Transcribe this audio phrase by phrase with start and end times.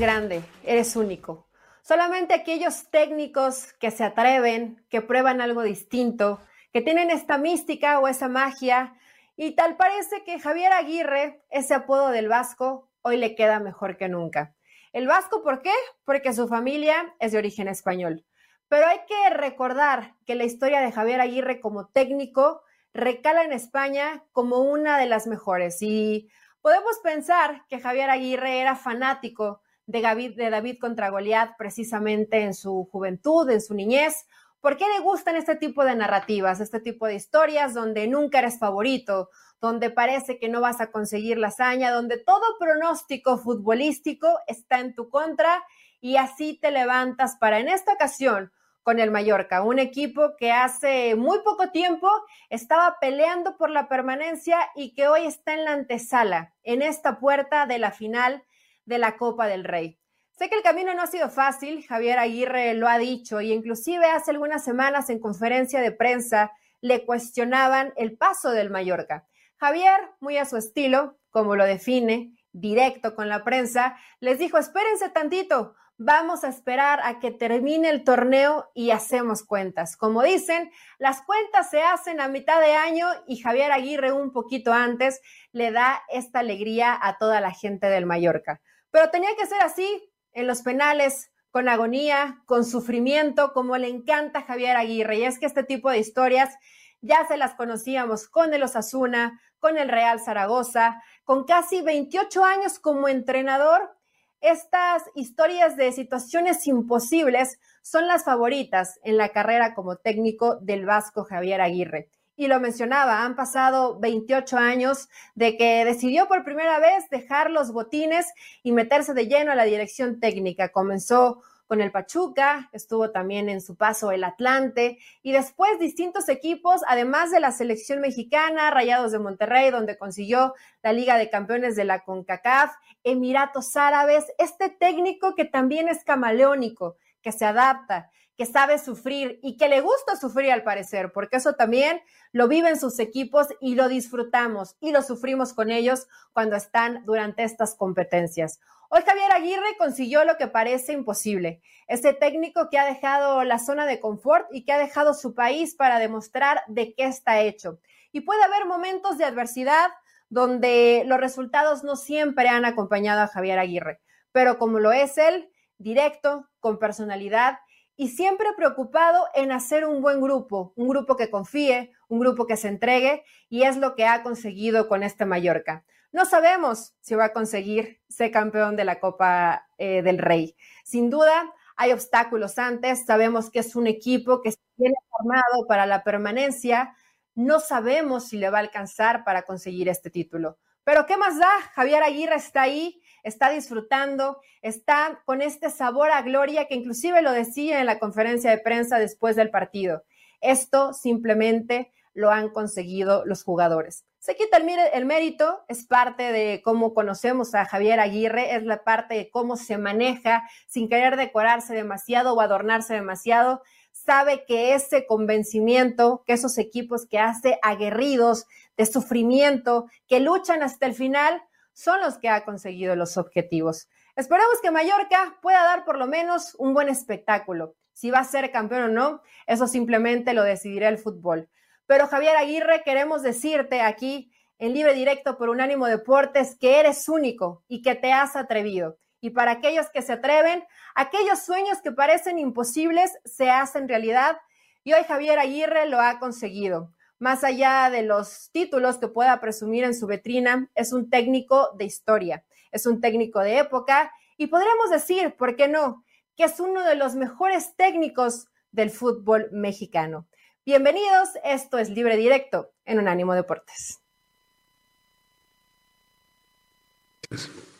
[0.00, 1.46] grande, eres único.
[1.82, 6.40] Solamente aquellos técnicos que se atreven, que prueban algo distinto,
[6.72, 8.94] que tienen esta mística o esa magia,
[9.36, 14.08] y tal parece que Javier Aguirre, ese apodo del Vasco, hoy le queda mejor que
[14.08, 14.54] nunca.
[14.92, 15.72] El Vasco, ¿por qué?
[16.04, 18.24] Porque su familia es de origen español.
[18.68, 22.62] Pero hay que recordar que la historia de Javier Aguirre como técnico
[22.94, 25.82] recala en España como una de las mejores.
[25.82, 26.30] Y
[26.62, 33.48] podemos pensar que Javier Aguirre era fanático de David, contra Goliat precisamente en su juventud,
[33.50, 34.26] en su niñez.
[34.60, 38.58] ¿Por qué le gustan este tipo de narrativas, este tipo de historias donde nunca eres
[38.58, 39.30] favorito,
[39.60, 44.94] donde parece que no vas a conseguir la hazaña, donde todo pronóstico futbolístico está en
[44.94, 45.62] tu contra
[46.00, 48.52] y así te levantas para en esta ocasión
[48.82, 52.10] con el Mallorca, un equipo que hace muy poco tiempo
[52.48, 57.66] estaba peleando por la permanencia y que hoy está en la antesala, en esta puerta
[57.66, 58.42] de la final
[58.90, 59.98] de la Copa del Rey.
[60.32, 64.06] Sé que el camino no ha sido fácil, Javier Aguirre lo ha dicho, y inclusive
[64.06, 69.26] hace algunas semanas en conferencia de prensa le cuestionaban el paso del Mallorca.
[69.58, 75.08] Javier, muy a su estilo, como lo define, directo con la prensa, les dijo, espérense
[75.10, 79.96] tantito, vamos a esperar a que termine el torneo y hacemos cuentas.
[79.96, 84.72] Como dicen, las cuentas se hacen a mitad de año y Javier Aguirre un poquito
[84.72, 85.20] antes
[85.52, 88.62] le da esta alegría a toda la gente del Mallorca.
[88.90, 94.40] Pero tenía que ser así en los penales, con agonía, con sufrimiento, como le encanta
[94.40, 95.18] a Javier Aguirre.
[95.18, 96.54] Y es que este tipo de historias
[97.00, 102.78] ya se las conocíamos con el Osasuna, con el Real Zaragoza, con casi 28 años
[102.78, 103.96] como entrenador.
[104.40, 111.24] Estas historias de situaciones imposibles son las favoritas en la carrera como técnico del Vasco
[111.24, 117.10] Javier Aguirre y lo mencionaba, han pasado 28 años de que decidió por primera vez
[117.10, 120.70] dejar los botines y meterse de lleno a la dirección técnica.
[120.70, 126.80] Comenzó con el Pachuca, estuvo también en su paso el Atlante y después distintos equipos,
[126.88, 131.84] además de la selección mexicana, Rayados de Monterrey, donde consiguió la Liga de Campeones de
[131.84, 132.72] la CONCACAF,
[133.04, 139.58] Emiratos Árabes, este técnico que también es camaleónico, que se adapta, que sabe sufrir y
[139.58, 142.00] que le gusta sufrir al parecer, porque eso también
[142.32, 147.44] lo viven sus equipos y lo disfrutamos y lo sufrimos con ellos cuando están durante
[147.44, 148.58] estas competencias.
[148.88, 153.84] Hoy Javier Aguirre consiguió lo que parece imposible, ese técnico que ha dejado la zona
[153.84, 157.78] de confort y que ha dejado su país para demostrar de qué está hecho.
[158.10, 159.90] Y puede haber momentos de adversidad
[160.30, 164.00] donde los resultados no siempre han acompañado a Javier Aguirre,
[164.32, 167.58] pero como lo es él, directo, con personalidad
[168.00, 172.56] y siempre preocupado en hacer un buen grupo, un grupo que confíe, un grupo que
[172.56, 175.84] se entregue y es lo que ha conseguido con este Mallorca.
[176.10, 180.56] No sabemos si va a conseguir ser campeón de la Copa eh, del Rey.
[180.82, 185.84] Sin duda, hay obstáculos antes, sabemos que es un equipo que se tiene formado para
[185.84, 186.94] la permanencia,
[187.34, 190.56] no sabemos si le va a alcanzar para conseguir este título.
[190.84, 191.50] Pero ¿qué más da?
[191.74, 197.32] Javier Aguirre está ahí, está disfrutando, está con este sabor a gloria que inclusive lo
[197.32, 200.04] decía en la conferencia de prensa después del partido.
[200.40, 204.04] Esto simplemente lo han conseguido los jugadores.
[204.18, 209.14] Se quita el, mérito, es parte de cómo conocemos a Javier Aguirre, es la parte
[209.14, 213.62] de cómo se maneja sin querer decorarse demasiado o adornarse demasiado.
[213.92, 218.46] Sabe que ese convencimiento, que esos equipos que hace aguerridos
[218.76, 223.88] de sufrimiento, que luchan hasta el final, son los que ha conseguido los objetivos.
[224.16, 227.74] Esperamos que Mallorca pueda dar por lo menos un buen espectáculo.
[227.92, 231.48] Si va a ser campeón o no, eso simplemente lo decidirá el fútbol.
[231.86, 237.64] Pero Javier Aguirre, queremos decirte aquí en Libre Directo por Unánimo Deportes que eres único
[237.66, 238.98] y que te has atrevido.
[239.20, 240.64] Y para aquellos que se atreven,
[240.94, 244.36] aquellos sueños que parecen imposibles se hacen realidad.
[244.84, 246.92] Y hoy Javier Aguirre lo ha conseguido.
[247.20, 251.84] Más allá de los títulos que pueda presumir en su vetrina, es un técnico de
[251.84, 256.02] historia, es un técnico de época y podríamos decir, ¿por qué no?,
[256.34, 260.26] que es uno de los mejores técnicos del fútbol mexicano.
[260.64, 263.98] Bienvenidos, esto es Libre Directo en Unánimo Deportes.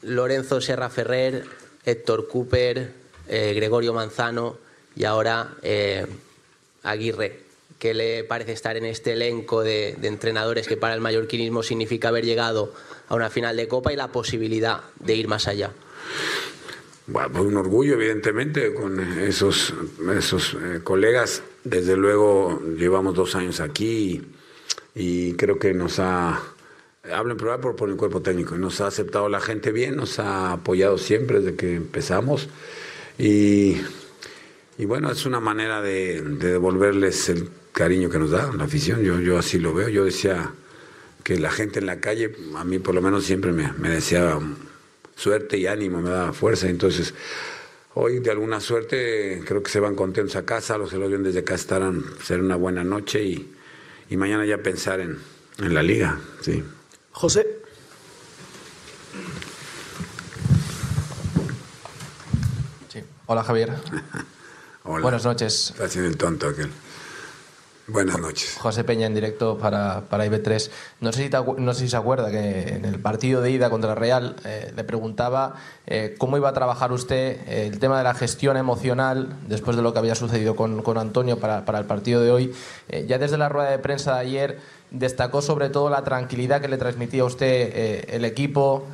[0.02, 1.46] Lorenzo Serra Ferrer,
[1.86, 2.92] Héctor Cooper,
[3.26, 4.58] eh, Gregorio Manzano
[4.94, 6.06] y ahora eh,
[6.82, 7.49] Aguirre.
[7.80, 12.26] ¿Qué le parece estar en este elenco de, entrenadores que para el mallorquinismo significa haber
[12.26, 12.74] llegado
[13.08, 15.72] a una final de Copa y la posibilidad de ir más allá?
[17.06, 19.72] Bueno, pues un orgullo, evidentemente, con esos,
[20.14, 21.42] esos eh, colegas.
[21.64, 24.26] Desde luego, llevamos dos años aquí
[24.94, 26.38] y, creo que nos ha.
[27.10, 28.58] Hablo en plural por, por el cuerpo técnico.
[28.58, 32.50] Nos ha aceptado la gente bien, nos ha apoyado siempre desde que empezamos.
[33.18, 33.78] Y,
[34.76, 39.02] y bueno, es una manera de, de devolverles el cariño que nos da la afición,
[39.02, 39.88] yo, yo así lo veo.
[39.88, 40.52] Yo decía
[41.22, 44.40] que la gente en la calle, a mí por lo menos siempre me, me deseaba
[45.16, 46.68] suerte y ánimo, me daba fuerza.
[46.68, 47.14] Entonces,
[47.94, 51.22] hoy de alguna suerte creo que se van contentos a casa, los que lo ven
[51.22, 53.54] desde acá estarán, ser una buena noche y,
[54.08, 55.18] y mañana ya pensar en,
[55.58, 56.18] en la liga.
[56.40, 56.62] Sí.
[57.12, 57.46] José.
[62.88, 63.00] Sí.
[63.26, 63.74] Hola Javier.
[64.84, 65.02] Hola.
[65.02, 65.70] Buenas noches.
[65.70, 66.70] Está haciendo el tonto aquel.
[67.92, 68.56] Buenas noches.
[68.58, 70.70] José Peña en directo para, para IB3.
[71.00, 73.92] No sé, si no sé si se acuerda que en el partido de ida contra
[73.92, 75.54] el Real eh, le preguntaba
[75.86, 79.82] eh, cómo iba a trabajar usted eh, el tema de la gestión emocional después de
[79.82, 82.54] lo que había sucedido con, con Antonio para, para, el partido de hoy.
[83.08, 84.58] ya desde la rueda de prensa de ayer
[84.90, 88.86] destacó sobre todo la tranquilidad que le transmitía a usted el equipo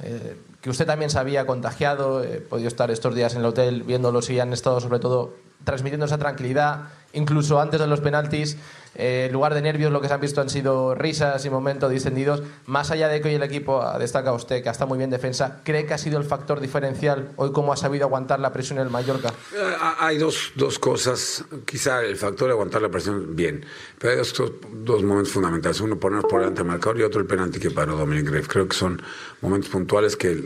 [0.61, 4.21] que usted también se había contagiado, he podido estar estos días en el hotel viéndolo
[4.29, 5.35] y han estado sobre todo
[5.65, 8.57] transmitiendo esa tranquilidad, incluso antes de los penaltis,
[8.95, 11.91] eh, en lugar de nervios lo que se han visto han sido risas y momentos
[11.91, 12.43] distendidos.
[12.67, 15.61] Más allá de que hoy el equipo ha destacado usted que estado muy bien defensa,
[15.65, 18.85] ¿cree que ha sido el factor diferencial hoy cómo ha sabido aguantar la presión en
[18.85, 19.29] el Mallorca?
[19.55, 23.65] Eh, hay dos, dos, cosas, quizá el factor de aguantar la presión bien,
[23.99, 24.29] pero hay
[24.73, 25.81] dos, momentos fundamentales.
[25.81, 28.49] Uno ponernos por delante del marcador y otro el penalti que paró Dominic Greff.
[28.49, 29.03] Creo que son
[29.41, 30.45] momentos puntuales que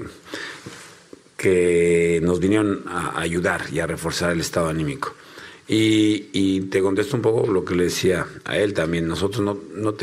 [1.36, 5.14] que nos vinieron a ayudar y a reforzar el estado anímico.
[5.72, 9.06] Y, te contesto un poco lo que le decía a él también.
[9.06, 9.94] Nosotros no, no,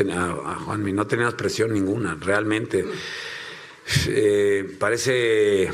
[0.46, 2.86] a Juanmi, no teníamos presión ninguna, realmente.
[4.06, 5.70] Eh, parece,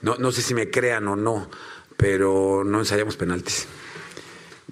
[0.00, 1.50] no, no sé si me crean o no,
[1.98, 3.68] pero no ensayamos penaltis.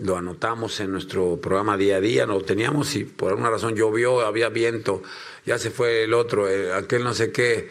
[0.01, 4.21] Lo anotamos en nuestro programa día a día, lo teníamos y por alguna razón llovió,
[4.21, 5.03] había viento,
[5.45, 7.69] ya se fue el otro, eh, aquel no sé qué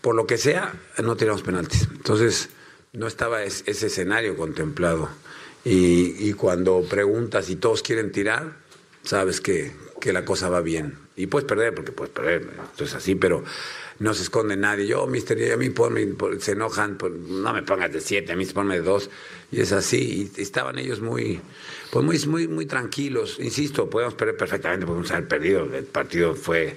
[0.00, 0.72] por lo que sea,
[1.02, 1.88] no tiramos penaltis.
[1.90, 2.48] Entonces,
[2.92, 5.08] no estaba ese escenario contemplado.
[5.64, 8.56] Y, cuando preguntas y todos quieren tirar,
[9.02, 9.72] sabes que,
[10.04, 10.96] la cosa va bien.
[11.16, 13.44] Y puedes perder, porque puedes perder, esto es así, pero
[13.98, 14.86] no se esconde nadie.
[14.86, 15.72] Yo, mister, a mí
[16.38, 16.96] se enojan,
[17.28, 19.10] no me pongas de siete, a mí se ponme de dos.
[19.52, 20.32] Y es así.
[20.36, 21.40] Y estaban ellos muy,
[21.90, 23.38] pues muy, muy, muy tranquilos.
[23.38, 25.64] Insisto, podemos perder perfectamente, podemos haber perdido.
[25.74, 26.76] El partido fue,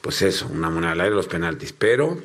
[0.00, 1.72] pues eso, una moneda al aire, los penaltis.
[1.72, 2.20] Pero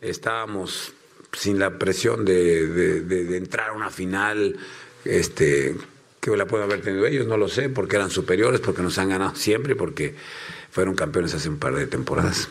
[0.00, 0.92] estábamos
[1.32, 4.56] sin la presión de, entrar a una final,
[5.04, 5.76] este,
[6.20, 9.10] que la pueden haber tenido ellos, no lo sé, porque eran superiores, porque nos han
[9.10, 10.14] ganado siempre, porque
[10.70, 12.48] fueron campeones hace un par de temporadas.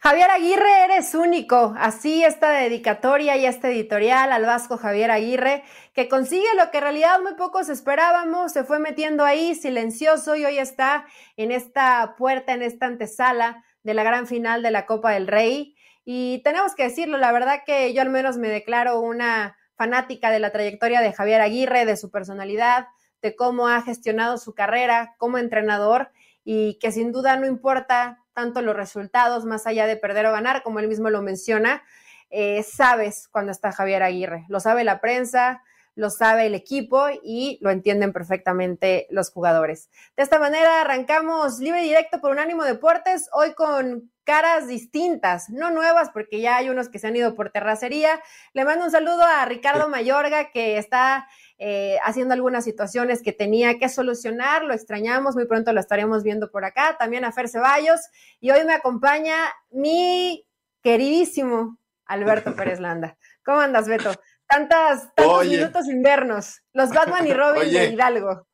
[0.00, 1.74] Javier Aguirre, eres único.
[1.78, 6.84] Así esta dedicatoria y este editorial al Vasco Javier Aguirre, que consigue lo que en
[6.84, 11.06] realidad muy pocos esperábamos, se fue metiendo ahí silencioso y hoy está
[11.36, 15.74] en esta puerta, en esta antesala de la gran final de la Copa del Rey.
[16.04, 20.40] Y tenemos que decirlo, la verdad que yo al menos me declaro una fanática de
[20.40, 22.88] la trayectoria de Javier Aguirre, de su personalidad,
[23.22, 26.10] de cómo ha gestionado su carrera como entrenador
[26.44, 30.62] y que sin duda no importa tanto los resultados, más allá de perder o ganar,
[30.62, 31.82] como él mismo lo menciona,
[32.30, 35.62] eh, sabes cuando está Javier Aguirre, lo sabe la prensa,
[35.96, 39.88] lo sabe el equipo y lo entienden perfectamente los jugadores.
[40.16, 46.10] De esta manera arrancamos libre directo por Unánimo Deportes, hoy con caras distintas, no nuevas,
[46.10, 48.20] porque ya hay unos que se han ido por terracería.
[48.52, 51.26] Le mando un saludo a Ricardo Mayorga, que está
[51.58, 56.50] eh, haciendo algunas situaciones que tenía que solucionar, lo extrañamos, muy pronto lo estaremos viendo
[56.50, 56.96] por acá.
[56.98, 58.00] También a Fer Ceballos,
[58.38, 59.36] y hoy me acompaña
[59.70, 60.46] mi
[60.82, 63.16] queridísimo Alberto Pérez Landa.
[63.44, 64.10] ¿Cómo andas, Beto?
[64.48, 66.60] Tantas, tantos minutos invernos.
[66.72, 68.46] Los Batman y Robin de Hidalgo.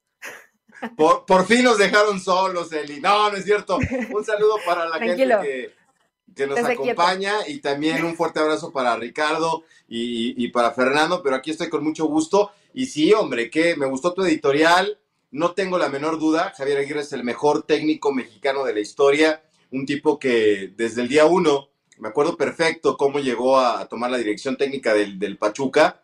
[0.97, 3.01] Por, fin nos dejaron solos, Eli.
[3.01, 3.79] No, no es cierto.
[4.11, 5.73] Un saludo para la gente
[6.35, 11.51] que, nos acompaña y también un fuerte abrazo para Ricardo y, para Fernando, pero aquí
[11.51, 12.51] estoy con mucho gusto.
[12.75, 14.99] Y sí, hombre, que me gustó tu editorial.
[15.31, 16.53] No tengo la menor duda.
[16.57, 19.43] Javier Aguirre es el mejor técnico mexicano de la historia.
[19.71, 21.69] Un tipo que desde el día uno,
[22.03, 26.03] me acuerdo perfecto cómo llegó a, tomar la dirección técnica del, Pachuca.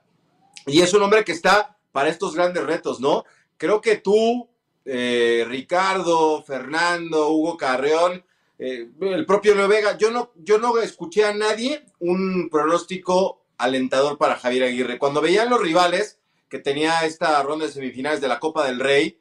[0.65, 3.25] Y es un hombre que está para estos grandes retos, ¿no?
[3.57, 4.49] Creo que tú,
[4.85, 8.25] eh, Ricardo, Fernando, Hugo Carreón,
[8.61, 9.99] eh, el propio Leo.
[9.99, 15.01] Yo no, yo no escuché a nadie un pronóstico alentador para Javier Aguirre.
[15.01, 19.19] Cuando veían los rivales que tenía esta ronda de semifinales de la Copa del Rey,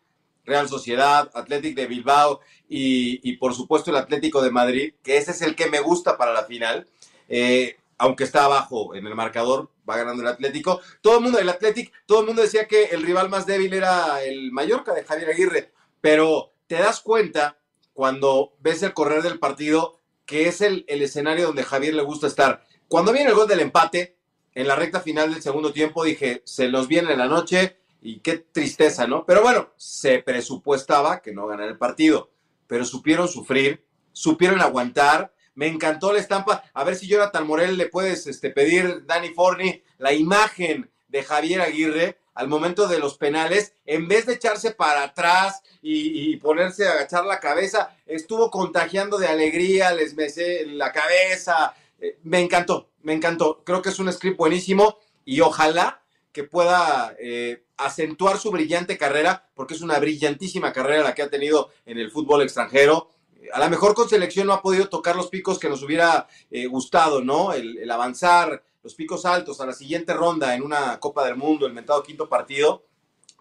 [0.48, 5.42] Real Sociedad, Athletic de Bilbao y, por supuesto el Atlético de Madrid, que ese es
[5.42, 6.88] el que me gusta para la final.
[7.30, 10.82] Eh, aunque está abajo en el marcador, va ganando el Atlético.
[11.02, 14.24] Todo el mundo, el Atlético, todo el mundo decía que el rival más débil era
[14.24, 17.58] el Mallorca de Javier Aguirre, pero te das cuenta
[17.94, 22.28] cuando ves el correr del partido que es el, el escenario donde Javier le gusta
[22.28, 22.64] estar.
[22.88, 24.18] Cuando viene el gol del empate,
[24.54, 28.20] en la recta final del segundo tiempo, dije, se los viene en la noche y
[28.20, 29.26] qué tristeza, ¿no?
[29.26, 32.30] Pero bueno, se presupuestaba que no ganara el partido,
[32.68, 36.64] pero supieron sufrir, supieron aguantar me encantó la estampa.
[36.72, 41.62] A ver si Jonathan Morel le puedes este, pedir, Dani Forni, la imagen de Javier
[41.62, 46.92] Aguirre al momento de los penales, en vez de echarse para atrás y, ponerse a
[46.92, 51.74] agachar la cabeza, estuvo contagiando de alegría, les mesé la cabeza.
[52.00, 53.64] Eh, me encantó, me encantó.
[53.64, 59.50] Creo que es un script buenísimo y ojalá que pueda eh, acentuar su brillante carrera,
[59.56, 63.10] porque es una brillantísima carrera la que ha tenido en el fútbol extranjero
[63.54, 66.66] a lo mejor con selección no ha podido tocar los picos que nos hubiera eh,
[66.68, 67.54] gustado, ¿no?
[67.54, 71.74] El, avanzar, los picos altos a la siguiente ronda en una Copa del Mundo, el
[71.74, 72.84] mentado quinto partido.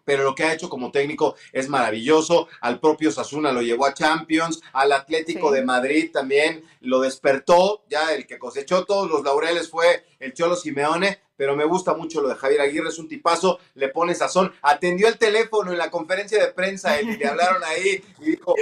[0.06, 2.48] Pero lo que ha hecho como técnico es maravilloso.
[2.62, 7.82] Al propio Sasuna lo llevó a Champions, al Atlético de Madrid también lo despertó.
[7.90, 12.20] Ya el que cosechó todos los laureles fue el Cholo Simeone pero me gusta mucho
[12.22, 14.52] lo de Javier Aguirre, es un tipazo, le pone sazón.
[14.62, 18.54] Atendió el teléfono en la conferencia de prensa y le hablaron ahí y dijo,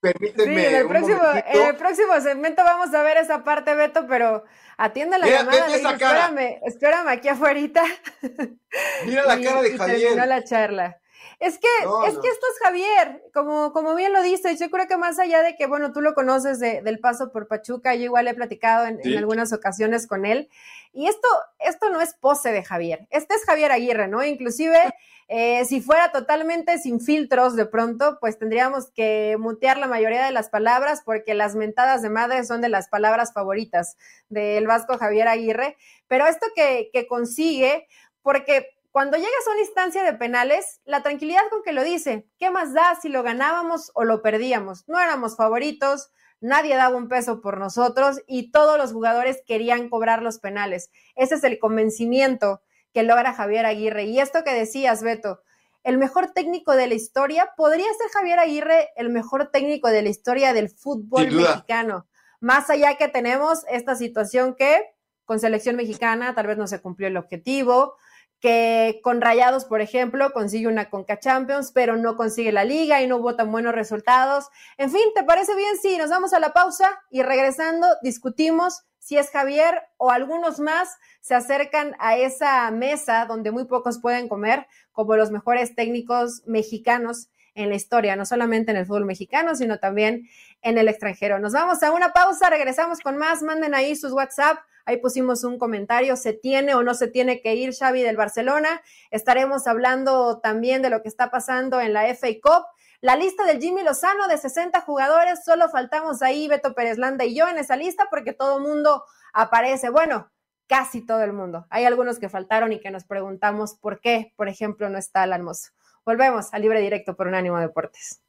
[0.00, 0.54] Permítanme.
[0.54, 4.44] Sí, en el, próximo, en el próximo segmento vamos a ver esa parte, Beto, pero
[4.76, 5.66] atiende la llamada.
[5.66, 7.58] espérame, espérame aquí afuera.
[9.06, 10.26] Mira la cara de Javier.
[10.26, 11.00] la charla.
[11.40, 11.68] Es que,
[12.08, 15.40] es que esto es Javier, como, como bien lo dice, yo creo que más allá
[15.40, 19.16] de que, bueno, tú lo conoces del paso por Pachuca, yo igual he platicado en,
[19.16, 20.48] algunas ocasiones con él,
[20.92, 21.28] y esto,
[21.58, 24.24] esto no es pose de Javier, este es Javier Aguirre, ¿no?
[24.24, 24.94] Inclusive,
[25.28, 30.32] eh, si fuera totalmente sin filtros de pronto, pues tendríamos que mutear la mayoría de
[30.32, 33.96] las palabras, porque las mentadas de madre son de las palabras favoritas
[34.28, 35.76] del vasco Javier Aguirre,
[36.06, 37.86] pero esto que, que consigue,
[38.22, 42.50] porque cuando llegas a una instancia de penales, la tranquilidad con que lo dice, ¿qué
[42.50, 44.88] más da si lo ganábamos o lo perdíamos?
[44.88, 50.22] No éramos favoritos, nadie daba un peso por nosotros y todos los jugadores querían cobrar
[50.22, 50.90] los penales.
[51.14, 54.04] Ese es el convencimiento que logra Javier Aguirre.
[54.04, 55.40] Y esto que decías, Beto,
[55.84, 60.08] el mejor técnico de la historia, podría ser Javier Aguirre el mejor técnico de la
[60.08, 62.06] historia del fútbol mexicano.
[62.40, 64.80] Más allá que tenemos esta situación que
[65.24, 67.96] con selección mexicana tal vez no se cumplió el objetivo,
[68.40, 73.06] que con Rayados, por ejemplo, consigue una Conca Champions, pero no consigue la liga y
[73.06, 74.48] no hubo tan buenos resultados.
[74.76, 79.16] En fin, ¿te parece bien sí, nos vamos a la pausa y regresando discutimos si
[79.16, 84.66] es Javier o algunos más se acercan a esa mesa donde muy pocos pueden comer,
[84.92, 89.78] como los mejores técnicos mexicanos en la historia, no solamente en el fútbol mexicano, sino
[89.78, 90.28] también
[90.62, 91.38] en el extranjero.
[91.38, 95.58] Nos vamos a una pausa, regresamos con más, manden ahí sus WhatsApp Ahí pusimos un
[95.58, 98.80] comentario, ¿se tiene o no se tiene que ir Xavi del Barcelona?
[99.10, 102.64] Estaremos hablando también de lo que está pasando en la FA Cup.
[103.02, 107.34] La lista del Jimmy Lozano de 60 jugadores, solo faltamos ahí Beto Pérez Landa y
[107.34, 109.04] yo en esa lista porque todo mundo
[109.34, 109.90] aparece.
[109.90, 110.30] Bueno,
[110.66, 111.66] casi todo el mundo.
[111.68, 115.42] Hay algunos que faltaron y que nos preguntamos por qué, por ejemplo, no está Alan
[115.42, 115.68] Mozo.
[116.06, 118.22] Volvemos a Libre Directo por Unánimo Deportes.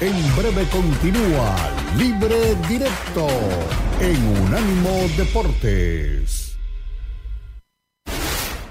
[0.00, 3.26] En breve continúa Libre Directo
[4.00, 6.58] en Unánimo Deportes.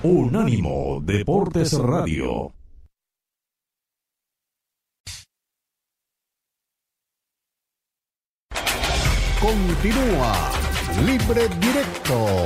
[0.04, 2.54] Unánimo Deportes Radio.
[9.42, 10.52] Continúa
[11.04, 12.46] Libre Directo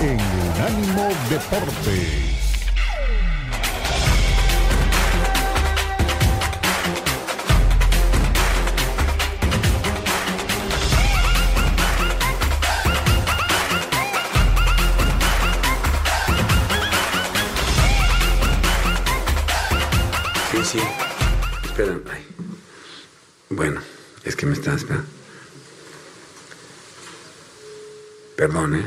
[0.00, 2.29] en Unánimo Deportes.
[20.70, 20.78] Sí.
[21.64, 21.98] Espera.
[23.48, 23.80] Bueno,
[24.22, 25.08] es que me están esperando.
[28.36, 28.86] Perdón, ¿eh?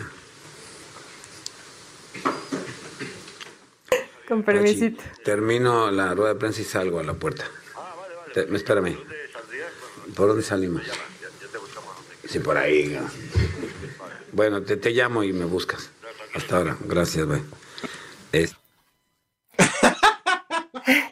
[4.29, 5.03] Con permisito.
[5.25, 7.43] termino la rueda de prensa y salgo a la puerta.
[7.75, 8.57] Ah, vale, vale.
[8.57, 8.97] espérame.
[10.15, 10.83] ¿Por dónde salimos?
[12.29, 12.97] Sí, por ahí.
[14.31, 15.89] Bueno, te, te llamo y me buscas.
[16.33, 16.77] Hasta ahora.
[16.85, 18.53] Gracias, bye.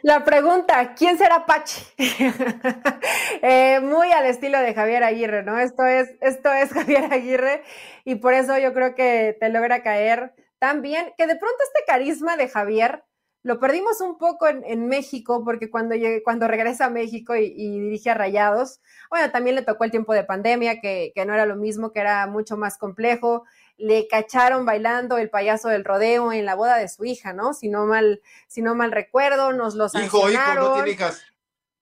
[0.02, 1.80] La pregunta, ¿quién será Pachi?
[3.44, 5.58] Eh, muy al estilo de Javier Aguirre, ¿no?
[5.58, 7.64] Esto es, esto es Javier Aguirre
[8.04, 11.84] y por eso yo creo que te logra caer tan bien, que de pronto este
[11.84, 13.04] carisma de Javier
[13.42, 18.14] lo perdimos un poco en, México, porque cuando, cuando regresa a México y, dirige a
[18.14, 18.80] Rayados,
[19.10, 21.98] bueno, también le tocó el tiempo de pandemia, que, que no era lo mismo, que
[21.98, 23.42] era mucho más complejo
[23.82, 27.52] le cacharon bailando el payaso del rodeo en la boda de su hija, ¿no?
[27.52, 30.32] Si no mal, si no mal recuerdo, nos lo sancionaron.
[30.32, 31.22] Hijo, hijo, no tiene hijas.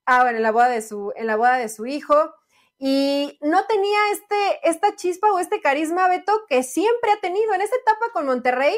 [0.07, 2.35] Ah, bueno, en la boda de su, en la boda de su hijo.
[2.79, 7.61] Y no tenía este, esta chispa o este carisma, Beto, que siempre ha tenido en
[7.61, 8.75] esta etapa con Monterrey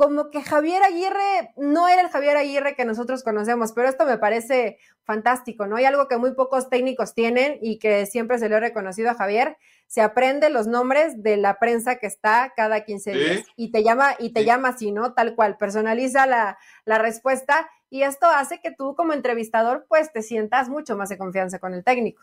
[0.00, 4.16] como que Javier Aguirre no era el Javier Aguirre que nosotros conocemos, pero esto me
[4.16, 5.76] parece fantástico, ¿no?
[5.76, 9.14] Hay algo que muy pocos técnicos tienen y que siempre se le ha reconocido a
[9.14, 13.82] Javier, se aprende los nombres de la prensa que está cada 15 días y te
[13.82, 15.12] llama y te llama así, ¿no?
[15.12, 20.70] Tal cual, personaliza la, respuesta y esto hace que tú como entrevistador pues te sientas
[20.70, 22.22] mucho más de confianza con el técnico.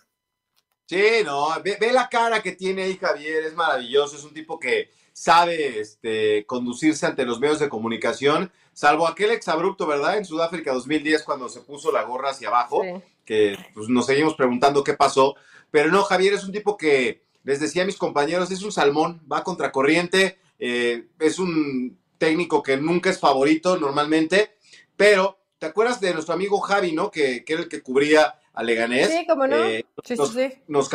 [0.87, 4.59] Sí, no, ve, ve la cara que tiene ahí Javier, es maravilloso, es un tipo
[4.59, 10.15] que sabe este, conducirse ante los medios de comunicación, salvo aquel exabrupto, ¿verdad?
[10.15, 12.83] En Sudáfrica 2010 cuando se puso la gorra hacia abajo,
[13.25, 15.35] que pues, nos seguimos preguntando qué pasó.
[15.71, 19.19] Pero no, Javier es un tipo que, les decía a mis compañeros, es un salmón,
[19.29, 24.51] va contracorriente, eh, es un técnico que nunca es favorito normalmente,
[24.95, 27.09] pero ¿te acuerdas de nuestro amigo Javi, no?
[27.09, 29.09] Que, era el que cubría a Leganés.
[29.09, 29.55] Sí, cómo no.
[29.63, 30.89] Eh, sí, sí, sí nos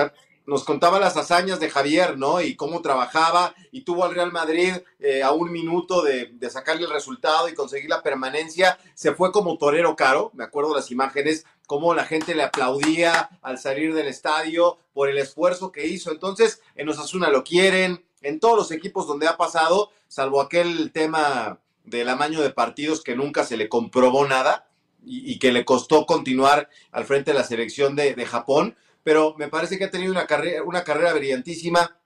[0.65, 2.41] contaba las hazañas de Javier, ¿no?
[2.41, 6.91] Y cómo trabajaba y tuvo al Real Madrid eh, a un minuto de, sacarle el
[6.91, 8.79] resultado y conseguir la permanencia.
[8.95, 13.59] Se fue como torero caro, me acuerdo las imágenes, cómo la gente le aplaudía al
[13.59, 16.11] salir del estadio por el esfuerzo que hizo.
[16.11, 21.61] Entonces, en Osasuna lo quieren, en todos los equipos donde ha pasado, salvo aquel tema
[21.85, 24.69] del amaño de partidos que nunca se le comprobó nada
[25.05, 29.79] y, que le costó continuar al frente de la selección de Japón pero me parece
[29.79, 31.99] que ha tenido una carrera, una carrera brillantísima.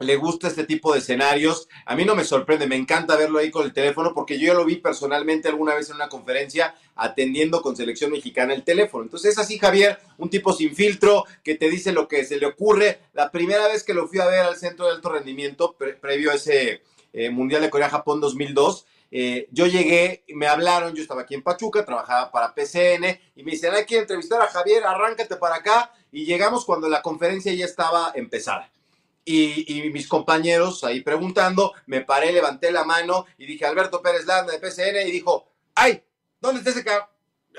[0.00, 1.68] Le gusta este tipo de escenarios.
[1.86, 4.54] A mí no me sorprende, me encanta verlo ahí con el teléfono porque yo ya
[4.54, 9.04] lo vi personalmente alguna vez en una conferencia atendiendo con selección mexicana el teléfono.
[9.04, 12.46] Entonces es así, Javier, un tipo sin filtro que te dice lo que se le
[12.46, 13.02] ocurre.
[13.12, 16.34] La primera vez que lo fui a ver al centro de alto rendimiento, previo a
[16.34, 18.86] ese eh, Mundial de Corea-Japón 2002,
[19.16, 23.52] eh, yo llegué, me hablaron, yo estaba aquí en Pachuca, trabajaba para PCN y me
[23.52, 27.64] dicen, hay que entrevistar a Javier, arráncate para acá y llegamos cuando la conferencia ya
[27.64, 28.70] estaba empezada.
[29.24, 34.52] Y, mis compañeros ahí preguntando, me paré, levanté la mano y dije, Alberto Pérez Landa
[34.52, 36.04] de PCN, y dijo, ¡ay!
[36.40, 37.08] ¿Dónde está ese cabrón?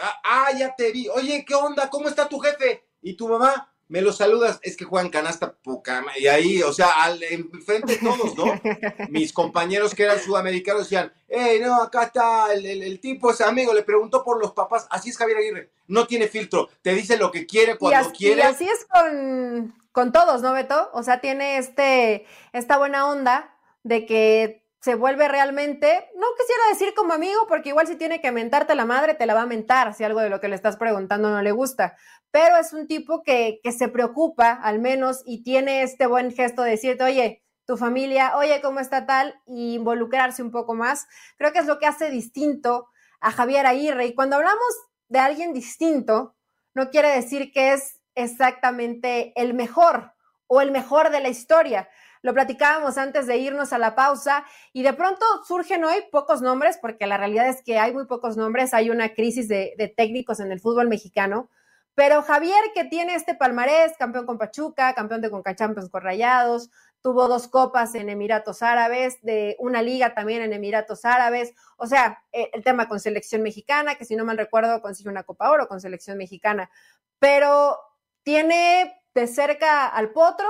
[0.01, 1.09] Ah, ah, ya te vi.
[1.09, 1.89] Oye, ¿qué onda?
[1.89, 2.85] ¿Cómo está tu jefe?
[3.01, 3.73] ¿Y tu mamá?
[3.87, 7.99] Me lo saludas, es que juegan canasta poca, y ahí, o sea, al, enfrente de
[7.99, 8.45] todos, ¿no?
[9.09, 13.83] Mis compañeros que eran sudamericanos decían, hey, no, acá está el, tipo, ese amigo, le
[13.83, 17.45] preguntó por los papás, así es Javier Aguirre, no tiene filtro, te dice lo que
[17.45, 18.41] quiere cuando quiere.
[18.41, 20.89] Y así es con, con todos, ¿no, Beto?
[20.93, 26.93] O sea, tiene este, esta buena onda de que se vuelve realmente, no quisiera decir
[26.93, 29.95] como amigo, porque igual si tiene que mentarte la madre, te la va a mentar
[29.95, 31.97] si algo de lo que le estás preguntando no le gusta,
[32.29, 36.61] pero es un tipo que, que se preocupa al menos y tiene este buen gesto
[36.61, 39.41] de decirte, oye, tu familia, oye, ¿cómo está tal?
[39.47, 41.07] Y involucrarse un poco más.
[41.39, 42.87] Creo que es lo que hace distinto
[43.21, 44.05] a Javier Aguirre.
[44.05, 44.69] Y cuando hablamos
[45.07, 46.35] de alguien distinto,
[46.75, 50.13] no quiere decir que es exactamente el mejor
[50.45, 51.89] o el mejor de la historia.
[52.25, 56.79] Lo platicábamos antes de irnos a la pausa y de pronto surgen hoy pocos nombres,
[56.81, 60.51] porque la realidad es que hay muy pocos nombres, hay una crisis de, técnicos en
[60.51, 61.51] el fútbol mexicano.
[61.93, 66.71] Pero Javier, que tiene este palmarés, campeón con Pachuca, campeón de Conca Champions con Rayados,
[66.99, 72.23] tuvo dos copas en Emiratos Árabes, de una liga también en Emiratos Árabes, o sea,
[72.31, 75.67] eh, el tema con selección mexicana, que si no mal recuerdo consigue una Copa Oro
[75.67, 76.71] con selección mexicana,
[77.19, 77.77] pero
[78.23, 80.47] tiene de cerca al Potro,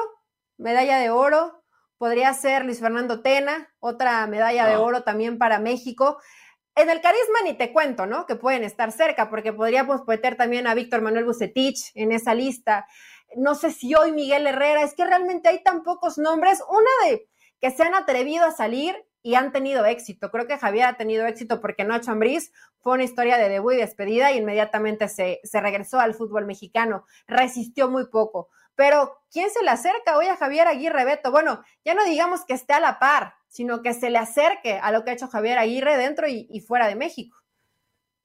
[0.58, 1.65] medalla de oro,
[1.98, 4.82] podría ser Luis Fernando Tena, otra medalla de ah.
[4.82, 6.18] oro también para México.
[6.76, 8.26] En el carisma ni te cuento, ¿no?
[8.26, 12.86] Que pueden estar cerca, porque podríamos meter también a Víctor Manuel Bucetich en esa lista.
[13.38, 16.62] No sé si hoy Miguel Herrera, es que realmente hay tan pocos nombres.
[16.70, 17.30] Una de
[17.62, 20.30] que se han atrevido a salir y han tenido éxito.
[20.30, 23.78] Creo que Javier ha tenido éxito porque Nacho Ambriz fue una historia de debut y
[23.78, 27.06] despedida y inmediatamente se, se regresó al fútbol mexicano.
[27.26, 28.50] Resistió muy poco.
[28.76, 31.32] Pero, ¿quién se le acerca hoy a Javier Aguirre Beto?
[31.32, 34.92] Bueno, ya no digamos que esté a la par, sino que se le acerque a
[34.92, 37.38] lo que ha hecho Javier Aguirre dentro y, fuera de México.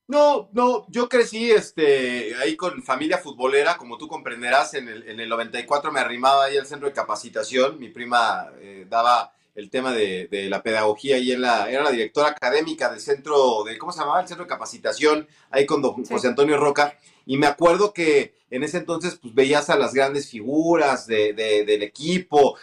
[0.08, 5.20] No, no, yo crecí este, ahí con familia futbolera, como tú comprenderás, en el, en
[5.20, 9.92] el 94 me arrimaba ahí al centro de capacitación, mi prima eh, daba el tema
[9.92, 14.00] de, la pedagogía y en la, era la directora académica del centro de, ¿cómo se
[14.00, 14.20] llamaba?
[14.20, 16.98] El centro de capacitación, ahí con don José Antonio Roca,
[17.30, 21.84] y me acuerdo que en ese entonces pues veías a las grandes figuras de, del
[21.84, 22.58] equipo,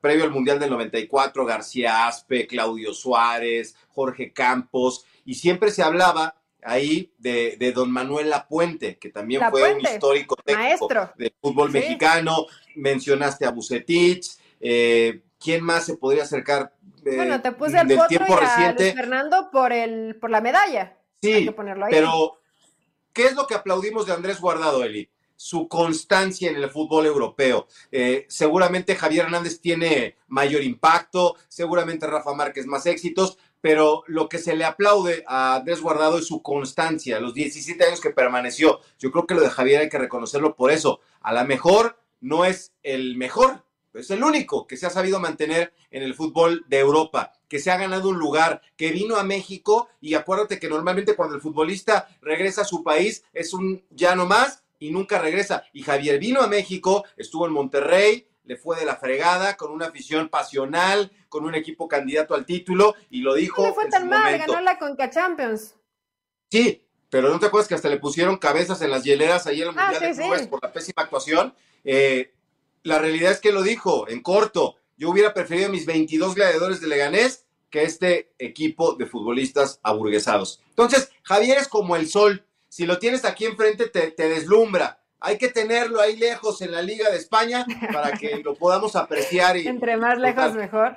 [0.00, 6.36] previo al Mundial del 94, García Aspe, Claudio Suárez, Jorge Campos, y siempre se hablaba
[6.62, 11.10] ahí de, don Manuel Lapuente, que también fue un histórico Maestro.
[11.16, 12.46] del fútbol mexicano,
[12.76, 14.28] mencionaste a Bucetich,
[14.60, 16.72] eh, ¿quién más se podría acercar?
[17.04, 20.98] Eh, bueno, te puse el tiempo y a Luis Fernando por, el, por la medalla.
[21.20, 21.50] Sí,
[21.90, 22.38] pero
[23.14, 25.08] ¿qué es lo que aplaudimos de Andrés Guardado, Eli?
[25.36, 27.66] su constancia en el fútbol europeo.
[27.90, 34.38] Eh, seguramente Javier Hernández tiene mayor impacto, seguramente Rafa Márquez más éxitos, pero lo que
[34.38, 38.80] se le aplaude a Andrés Guardado es su constancia, los 17 años que permaneció.
[38.98, 41.00] Yo creo que lo de Javier hay que reconocerlo por eso.
[41.20, 43.63] A lo mejor no es el mejor,
[43.94, 47.70] es el único que se ha sabido mantener en el fútbol de Europa, que se
[47.70, 52.08] ha ganado un lugar, que vino a México y acuérdate que normalmente cuando el futbolista
[52.20, 55.64] regresa a su país es un ya no más y nunca regresa.
[55.72, 59.86] Y Javier vino a México, estuvo en Monterrey, le fue de la fregada, con una
[59.86, 63.62] afición pasional, con un equipo candidato al título, y lo dijo.
[63.62, 65.74] No le fue tan mal, ganó la Conca Champions.
[66.50, 69.68] Sí, pero no te acuerdas que hasta le pusieron cabezas en las hieleras ahí en
[69.68, 71.54] el ah, Mundial de Clubes por la pésima actuación.
[71.84, 72.33] Eh,
[72.84, 74.76] la realidad es que lo dijo en corto.
[74.96, 80.62] Yo hubiera preferido mis 22 gladiadores de Leganés que este equipo de futbolistas aburguesados.
[80.68, 84.98] Entonces, Javier es como el sol si lo tienes aquí enfrente te, deslumbra.
[85.20, 89.56] Hay que tenerlo ahí lejos en la Liga de España para que lo podamos apreciar.
[89.56, 90.96] Y, Entre más lejos, mejor.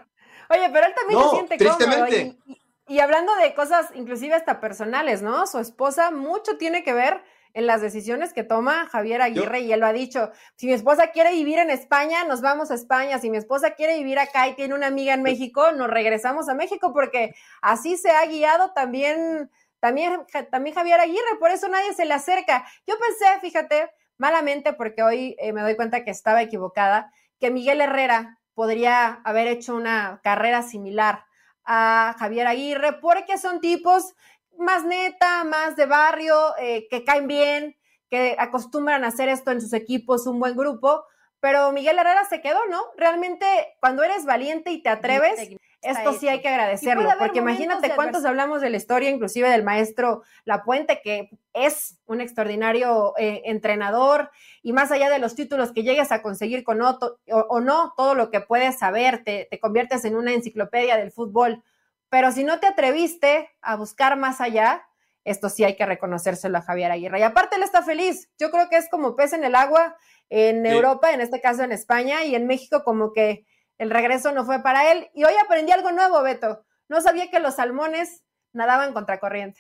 [0.50, 2.22] Oye, pero él también se siente tristemente.
[2.32, 2.60] cómodo.
[2.88, 5.46] Y, hablando de cosas inclusive hasta personales, ¿no?
[5.46, 7.22] Su esposa mucho tiene que ver
[7.54, 11.08] en las decisiones que toma Javier Aguirre y él lo ha dicho, si mi esposa
[11.08, 14.56] quiere vivir en España, nos vamos a España, si mi esposa quiere vivir acá y
[14.56, 19.50] tiene una amiga en México, nos regresamos a México porque así se ha guiado también
[19.80, 22.66] también, también Javier Aguirre, por eso nadie se le acerca.
[22.88, 27.82] Yo pensé, fíjate, malamente, porque hoy eh, me doy cuenta que estaba equivocada, que Miguel
[27.82, 31.26] Herrera podría haber hecho una carrera similar
[31.64, 34.16] a Javier Aguirre, porque son tipos
[34.58, 37.78] más neta, más de barrio, eh, que caen bien,
[38.10, 41.06] que acostumbran a hacer esto en sus equipos, un buen grupo,
[41.40, 42.82] pero Miguel Herrera se quedó, ¿no?
[42.98, 43.46] Realmente,
[43.80, 48.62] cuando eres valiente y te atreves, esto sí hay que agradecerlo, porque imagínate cuántos hablamos
[48.62, 54.32] de la historia, inclusive del maestro Lapuente, que es un extraordinario eh, entrenador,
[54.64, 58.16] y más allá de los títulos que llegues a conseguir con otro, o, no, todo
[58.16, 61.64] lo que puedes saber, te, te conviertes en una enciclopedia del fútbol.
[62.10, 64.86] Pero si no te atreviste a buscar más allá,
[65.24, 67.20] esto sí hay que reconocérselo a Javier Aguirre.
[67.20, 68.30] Y aparte él está feliz.
[68.40, 69.98] Yo creo que es como pez en el agua
[70.30, 73.46] en Europa, en este caso en España, y en México como que
[73.78, 75.10] el regreso no fue para él.
[75.14, 76.66] Y hoy aprendí algo nuevo, Beto.
[76.90, 79.60] No sabía que los salmones nadaban contracorriente.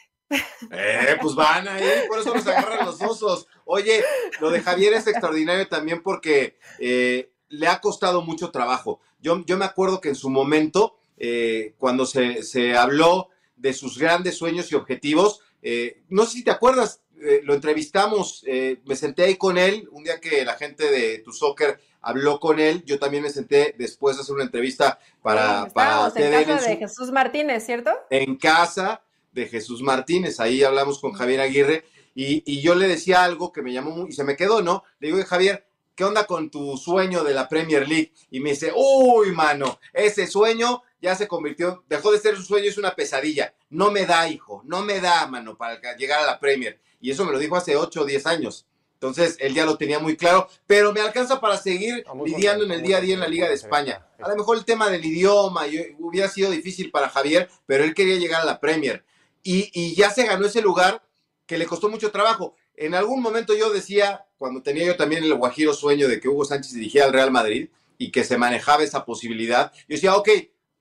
[0.71, 3.47] Eh, pues van ahí, por eso nos agarran los osos.
[3.63, 4.03] Oye,
[4.41, 8.99] lo de Javier es extraordinario también porque eh, le ha costado mucho trabajo.
[9.19, 13.97] Yo, yo me acuerdo que en su momento, eh, cuando se, se, habló de sus
[13.97, 17.01] grandes sueños y objetivos, eh, no sé si te acuerdas,
[17.43, 18.45] lo entrevistamos,
[18.85, 22.59] me senté ahí con él un día que la gente de Tu Soccer habló con
[22.59, 22.83] él.
[22.85, 26.77] Yo también me senté después de hacer una entrevista para, sí, para en casa de
[26.77, 27.91] Jesús Martínez, ¿cierto?
[28.09, 29.01] En casa
[29.33, 30.39] de Jesús Martínez.
[30.39, 31.83] Ahí hablamos con Javier Aguirre
[32.15, 34.83] y, yo le decía algo que me llamó muy, y se me quedó, ¿no?
[34.99, 38.11] Le digo, Javier, ¿qué onda con tu sueño de la Premier League?
[38.31, 42.69] Y me dice, uy, mano, ese sueño ya se convirtió, dejó de ser un sueño,
[42.69, 43.53] es una pesadilla.
[43.69, 46.79] No me da, hijo, no me da, mano, para llegar a la Premier.
[46.99, 48.65] Y eso me lo dijo hace 8 o 10 años.
[48.97, 52.81] Entonces, él ya lo tenía muy claro, pero me alcanza para seguir lidiando en el
[52.81, 54.07] día a día en la Liga de España.
[54.19, 55.65] A lo mejor el tema del idioma
[55.99, 59.05] hubiera sido difícil para Javier, pero él quería llegar a la Premier.
[59.43, 61.03] Y, ya se ganó ese lugar
[61.45, 62.55] que le costó mucho trabajo.
[62.75, 66.45] En algún momento yo decía, cuando tenía yo también el guajiro sueño de que Hugo
[66.45, 70.29] Sánchez dirigiera al Real Madrid y que se manejaba esa posibilidad, yo decía, ok,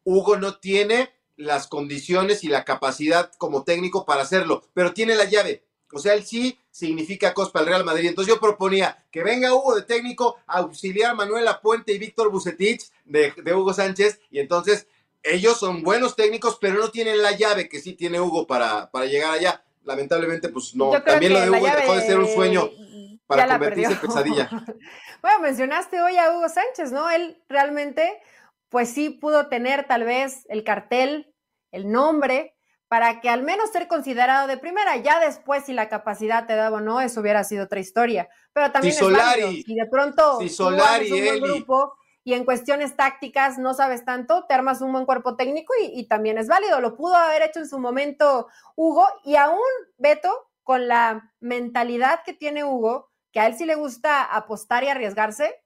[0.06, 5.24] Hugo no tiene las condiciones y la capacidad como técnico para hacerlo, pero tiene la
[5.24, 5.64] llave.
[5.92, 8.08] O sea, él sí significa cospa para el Real Madrid.
[8.08, 13.32] Entonces yo proponía que venga Hugo de técnico, auxiliar Manuel Apuente y Víctor Bucetich de,
[13.52, 14.86] Hugo Sánchez, y entonces
[15.24, 19.06] ellos son buenos técnicos, pero no tienen la llave que sí tiene Hugo para, para
[19.06, 19.64] llegar allá.
[19.82, 20.90] Lamentablemente, pues no.
[21.02, 22.70] También lo de Hugo dejó de ser un sueño
[23.26, 24.48] para convertirse en pesadilla.
[25.22, 27.10] bueno, mencionaste hoy a Hugo Sánchez, ¿no?
[27.10, 28.20] Él realmente,
[28.68, 31.34] pues sí pudo tener tal vez el cartel,
[31.70, 32.56] el nombre,
[32.88, 34.96] para que al menos ser considerado de primera.
[34.96, 38.28] Ya después, si la capacidad te daba o no, eso hubiera sido otra historia.
[38.52, 42.96] Pero también si Solari, y de pronto si Solari, un buen grupo y en cuestiones
[42.96, 46.80] tácticas no sabes tanto, te armas un buen cuerpo técnico y, y, también es válido.
[46.80, 49.60] Lo pudo haber hecho en su momento Hugo y aún
[49.96, 54.88] Beto, con la mentalidad que tiene Hugo, que a él sí le gusta apostar y
[54.88, 55.62] arriesgarse,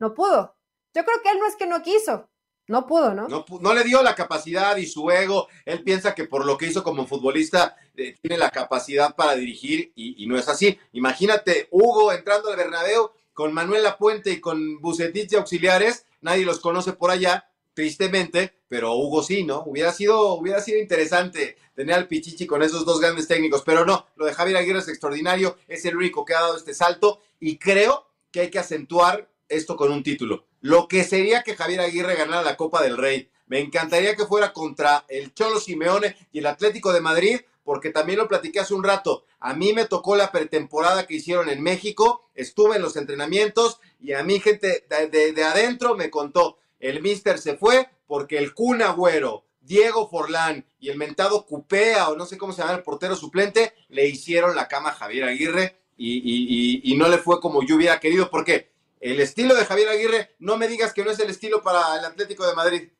[0.00, 0.56] no pudo.
[0.94, 2.29] Yo creo que él no es que no quiso,
[2.70, 3.26] no pudo, ¿no?
[3.28, 5.48] No, le dio la capacidad y su ego.
[5.64, 9.92] Él piensa que por lo que hizo como futbolista eh, tiene la capacidad para dirigir
[9.96, 10.78] y, no es así.
[10.92, 16.06] Imagínate Hugo entrando al Bernabéu con Manuel Lapuente y con Bucetich y auxiliares.
[16.20, 19.64] Nadie los conoce por allá, tristemente, pero Hugo sí, ¿no?
[19.66, 24.06] Hubiera sido, hubiera sido interesante tener al Pichichi con esos dos grandes técnicos, pero no,
[24.14, 27.58] lo de Javier Aguirre es extraordinario, es el único que ha dado este salto y
[27.58, 32.16] creo que hay que acentuar esto con un título lo que sería que Javier Aguirre
[32.16, 33.30] ganara la Copa del Rey.
[33.46, 38.18] Me encantaría que fuera contra el Cholo Simeone y el Atlético de Madrid, porque también
[38.18, 39.24] lo platiqué hace un rato.
[39.40, 44.12] A mí me tocó la pretemporada que hicieron en México, estuve en los entrenamientos y
[44.12, 49.44] a mí gente de, adentro me contó, el Mister se fue porque el Kun Agüero,
[49.60, 53.74] Diego Forlán y el mentado Cupea, o no sé cómo se llama el portero suplente,
[53.88, 58.00] le hicieron la cama a Javier Aguirre y, y no le fue como yo hubiera
[58.00, 58.69] querido, porque
[59.00, 62.04] el estilo de Javier Aguirre, no me digas que no es el estilo para el
[62.04, 62.92] Atlético de Madrid.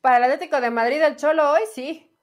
[0.00, 2.16] Para el Atlético de Madrid, el Cholo hoy sí.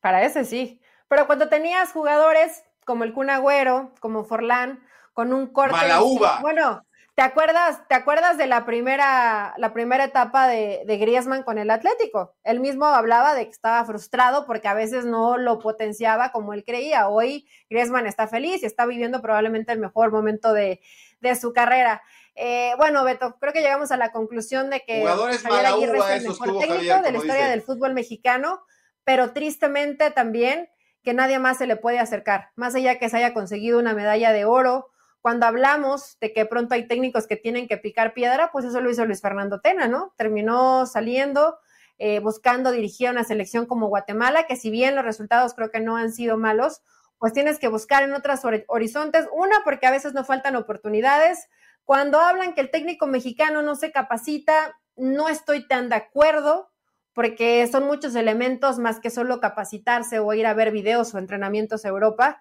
[0.00, 0.80] Para ese sí.
[1.08, 5.76] Pero cuando tenías jugadores como el Kun Agüero, como Forlán, con un corte.
[5.76, 6.38] Mala uva.
[6.40, 11.58] Bueno, ¿te acuerdas, ¿te acuerdas de la primera, la primera etapa de, de Griezmann con
[11.58, 12.34] el Atlético?
[12.44, 16.64] Él mismo hablaba de que estaba frustrado porque a veces no lo potenciaba como él
[16.64, 17.08] creía.
[17.08, 20.80] Hoy Griezmann está feliz y está viviendo probablemente el mejor momento de,
[21.30, 22.02] de su carrera.
[22.34, 26.28] Eh, bueno, Beto, creo que llegamos a la conclusión de que Javier Aguirre es el
[26.28, 28.60] mejor técnico de la historia del fútbol mexicano,
[29.04, 30.68] pero tristemente también
[31.02, 34.32] que nadie más se le puede acercar, más allá que se haya conseguido una medalla
[34.32, 34.90] de oro.
[35.22, 38.90] Cuando hablamos de que pronto hay técnicos que tienen que picar piedra, pues eso lo
[38.90, 40.12] hizo Luis Fernando Tena, ¿no?
[40.16, 41.58] Terminó saliendo,
[41.98, 45.96] eh, buscando dirigir una selección como Guatemala, que si bien los resultados creo que no
[45.96, 46.82] han sido malos,
[47.18, 49.26] pues tienes que buscar en otros horizontes.
[49.32, 51.48] Una, porque a veces no faltan oportunidades.
[51.84, 56.70] Cuando hablan que el técnico mexicano no se capacita, no estoy tan de acuerdo,
[57.12, 61.84] porque son muchos elementos más que solo capacitarse o ir a ver videos o entrenamientos
[61.84, 62.40] a Europa.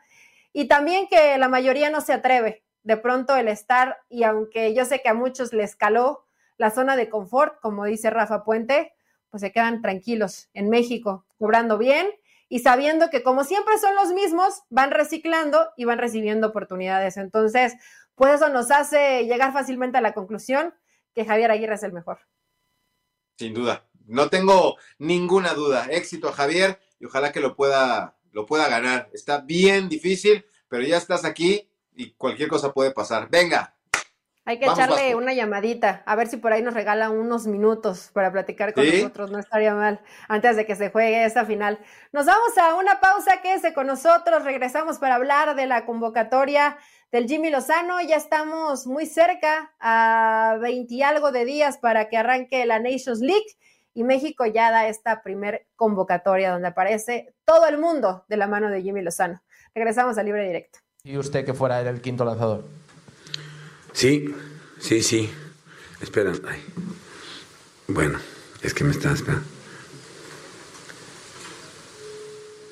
[0.51, 2.63] Y también que la mayoría no se atreve.
[2.83, 6.25] De pronto el estar, y aunque yo sé que a muchos les caló
[6.57, 8.93] la zona de confort, como dice Rafa Puente,
[9.29, 12.07] pues se quedan tranquilos en México, cobrando bien
[12.55, 17.17] y sabiendo que como siempre son los mismos, van reciclando y van recibiendo oportunidades.
[17.17, 17.73] Entonces,
[18.15, 20.73] pues eso nos hace llegar fácilmente a la conclusión
[21.13, 22.19] que Javier Aguirre es el mejor.
[23.37, 25.87] Sin duda, no tengo ninguna duda.
[25.91, 29.09] Éxito a Javier y ojalá que lo pueda, lo pueda ganar.
[29.11, 33.29] Está bien difícil, pero ya estás aquí y cualquier cosa puede pasar.
[33.29, 33.74] Venga,
[34.45, 38.31] hay que echarle una llamadita, a ver si por ahí nos regala unos minutos para
[38.31, 41.79] platicar con nosotros, no estaría mal, antes de que se juegue esta final.
[42.13, 46.77] Nos vamos a una pausa, quédese con nosotros, regresamos para hablar de la convocatoria
[47.11, 52.17] del Jimmy Lozano, ya estamos muy cerca, a 20 y algo de días para que
[52.17, 53.57] arranque la Nations League
[53.95, 58.69] y México ya da esta primer convocatoria donde aparece todo el mundo de la mano
[58.69, 59.41] de Jimmy Lozano.
[59.73, 60.79] Regresamos a Libre Directo.
[61.03, 62.84] ¿Y usted que fuera el quinto lanzador?
[63.95, 64.35] Sí,
[64.77, 65.29] sí, sí.
[66.01, 66.33] Espera.
[67.87, 68.19] Bueno,
[68.61, 69.47] es que me está esperando.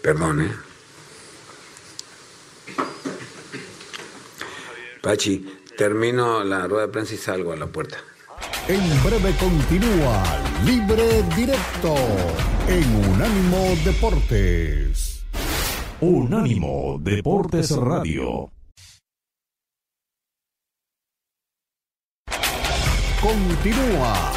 [0.01, 0.51] Perdón, ¿eh?
[5.01, 7.97] Pachi, termino la rueda de prensa y salgo a la puerta.
[8.67, 10.23] En breve continúa
[10.65, 11.95] Libre Directo
[12.67, 15.23] en Unánimo Deportes.
[16.01, 18.52] Unánimo Deportes Radio.
[23.23, 24.33] Continúa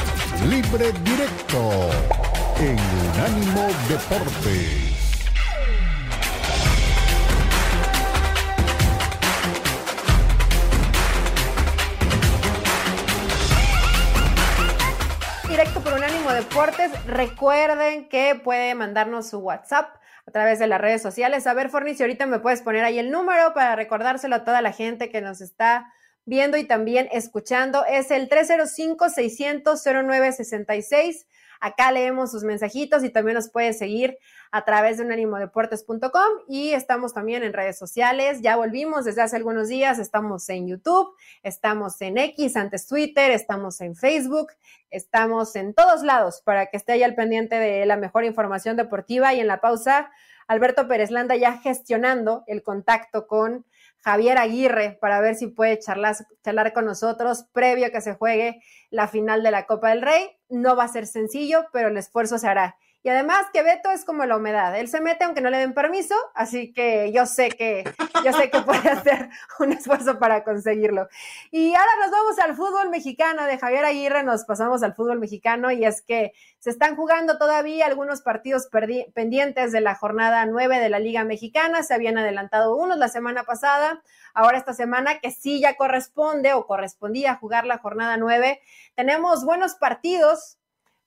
[0.48, 1.90] Libre Directo
[2.60, 2.78] en
[3.10, 5.18] Unánimo Deportes.
[15.48, 17.06] Directo por Unánimo Deportes.
[17.08, 19.96] Recuerden que puede mandarnos su WhatsApp
[20.28, 21.48] a través de las redes sociales.
[21.48, 24.70] A ver, Forni, ahorita me puedes poner ahí el número para recordárselo a toda la
[24.70, 25.92] gente que nos está
[26.26, 31.24] viendo y también escuchando es el 305-600-0966.
[31.58, 34.18] Acá leemos sus mensajitos y también nos puede seguir
[34.50, 38.42] a través de unanimodeportes.com y estamos también en redes sociales.
[38.42, 43.80] Ya volvimos desde hace algunos días, estamos en YouTube, estamos en X, antes Twitter, estamos
[43.80, 44.48] en Facebook,
[44.90, 49.32] estamos en todos lados para que esté ahí al pendiente de la mejor información deportiva
[49.32, 50.10] y en la pausa.
[50.48, 53.64] Alberto Pérez Landa ya gestionando el contacto con
[54.04, 58.60] Javier Aguirre para ver si puede charlar, charlar con nosotros previo a que se juegue
[58.90, 60.30] la final de la Copa del Rey.
[60.48, 62.76] No va a ser sencillo, pero el esfuerzo se hará.
[63.06, 65.74] Y además que Beto es como la humedad, él se mete aunque no le den
[65.74, 67.84] permiso, así que yo sé que
[68.24, 71.06] yo sé que puede hacer un esfuerzo para conseguirlo.
[71.52, 75.70] Y ahora nos vamos al fútbol mexicano de Javier Aguirre, nos pasamos al fútbol mexicano
[75.70, 78.68] y es que se están jugando todavía algunos partidos
[79.14, 83.44] pendientes de la jornada 9 de la Liga Mexicana, se habían adelantado unos la semana
[83.44, 84.02] pasada,
[84.34, 88.60] ahora esta semana que sí ya corresponde o correspondía jugar la jornada 9,
[88.96, 90.58] tenemos buenos partidos.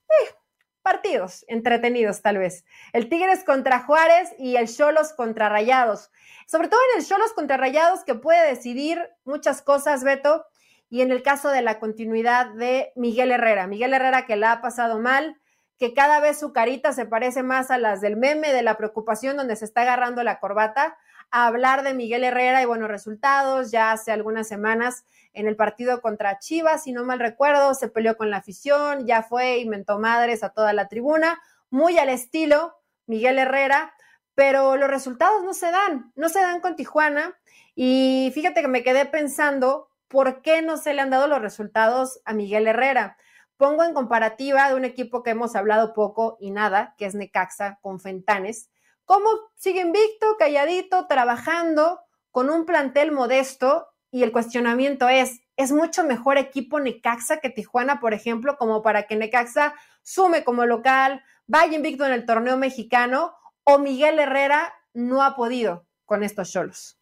[0.08, 0.39] Eh,
[0.82, 2.64] partidos entretenidos tal vez.
[2.92, 6.10] El Tigres contra Juárez y el Cholos contra Rayados.
[6.46, 10.46] Sobre todo en el Cholos contra Rayados que puede decidir muchas cosas, Beto,
[10.88, 13.66] y en el caso de la continuidad de Miguel Herrera.
[13.66, 15.40] Miguel Herrera que la ha pasado mal,
[15.78, 19.36] que cada vez su carita se parece más a las del meme de la preocupación
[19.36, 20.98] donde se está agarrando la corbata,
[21.30, 23.70] a hablar de Miguel Herrera y buenos resultados.
[23.70, 28.16] Ya hace algunas semanas en el partido contra Chivas, si no mal recuerdo, se peleó
[28.16, 31.40] con la afición, ya fue y mentó madres a toda la tribuna,
[31.70, 32.74] muy al estilo
[33.06, 33.94] Miguel Herrera,
[34.34, 37.38] pero los resultados no se dan, no se dan con Tijuana.
[37.74, 42.20] Y fíjate que me quedé pensando, ¿por qué no se le han dado los resultados
[42.24, 43.16] a Miguel Herrera?
[43.56, 47.78] Pongo en comparativa de un equipo que hemos hablado poco y nada, que es Necaxa
[47.82, 48.70] con Fentanes.
[49.10, 51.98] ¿Cómo sigue invicto, calladito, trabajando
[52.30, 57.98] con un plantel modesto y el cuestionamiento es, ¿es mucho mejor equipo Necaxa que Tijuana,
[57.98, 63.34] por ejemplo, como para que Necaxa sume como local, vaya invicto en el torneo mexicano
[63.64, 66.96] o Miguel Herrera no ha podido con estos cholos?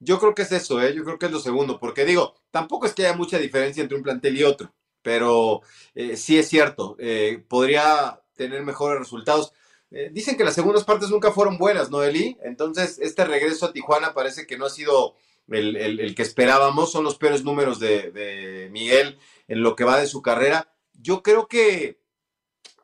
[0.00, 0.92] Yo creo que es eso, ¿eh?
[0.94, 3.96] yo creo que es lo segundo, porque digo, tampoco es que haya mucha diferencia entre
[3.96, 5.62] un plantel y otro, pero
[5.94, 9.54] eh, sí es cierto, eh, podría tener mejores resultados.
[9.94, 12.38] Eh, dicen que las segundas partes nunca fueron buenas, ¿no, Eli?
[12.42, 15.16] Entonces, este regreso a Tijuana parece que no ha sido
[15.48, 20.22] el, que esperábamos, son los peores números de, Miguel en lo que va de su
[20.22, 20.72] carrera.
[20.94, 22.00] Yo creo que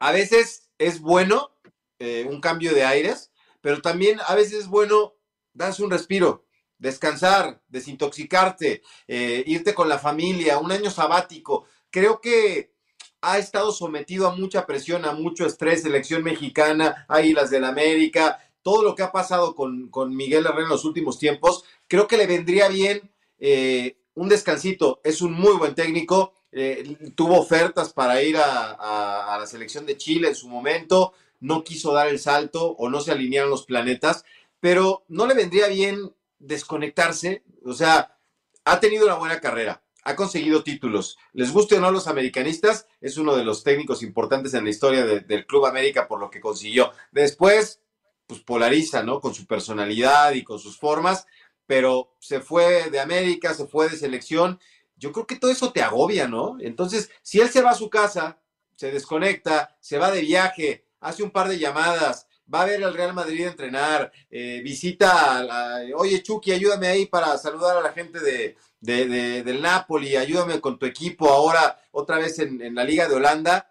[0.01, 1.57] a veces es bueno
[1.99, 5.14] eh, un cambio de aires, pero también a veces es bueno
[5.55, 6.44] darse un respiro,
[6.77, 11.64] descansar, desintoxicarte, eh, irte con la familia, un año sabático.
[11.90, 12.75] Creo que
[13.20, 18.83] ha estado sometido a mucha presión, a mucho estrés, selección mexicana, Águilas del América, todo
[18.83, 22.68] lo que ha pasado con, Miguel Herrera en los últimos tiempos, creo que le vendría
[22.68, 25.00] bien eh, un descansito.
[25.04, 30.28] Es un muy buen técnico, eh, tuvo ofertas para ir a, la selección de Chile
[30.28, 34.24] en su momento, no quiso dar el salto o no se alinearon los planetas,
[34.61, 38.18] pero no le vendría bien desconectarse, o sea,
[38.64, 41.18] ha tenido una buena carrera, ha conseguido títulos.
[41.35, 45.05] Les guste o no los americanistas, es uno de los técnicos importantes en la historia
[45.05, 46.92] del Club América por lo que consiguió.
[47.12, 47.83] Después,
[48.27, 49.21] pues polariza, ¿no?
[49.21, 51.27] Con su personalidad y con sus formas,
[51.66, 54.59] pero se fue de América, se fue de selección.
[54.97, 56.57] Yo creo que todo eso te agobia, ¿no?
[56.59, 58.40] Entonces, si él se va a su casa,
[58.77, 62.95] se desconecta, se va de viaje, hace un par de llamadas, va a ver al
[62.95, 68.19] Real Madrid entrenar, eh, visita, a, oye Chucky, ayúdame ahí para saludar a la gente
[68.21, 73.17] de, del Napoli, ayúdame con tu equipo ahora otra vez en, en la Liga de
[73.17, 73.71] Holanda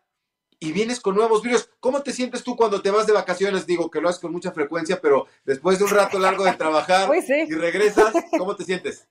[0.60, 1.70] y vienes con nuevos virus.
[1.80, 3.66] ¿Cómo te sientes tú cuando te vas de vacaciones?
[3.66, 7.10] Digo que lo haces con mucha frecuencia, pero después de un rato largo de trabajar
[7.48, 9.08] y regresas, ¿cómo te sientes?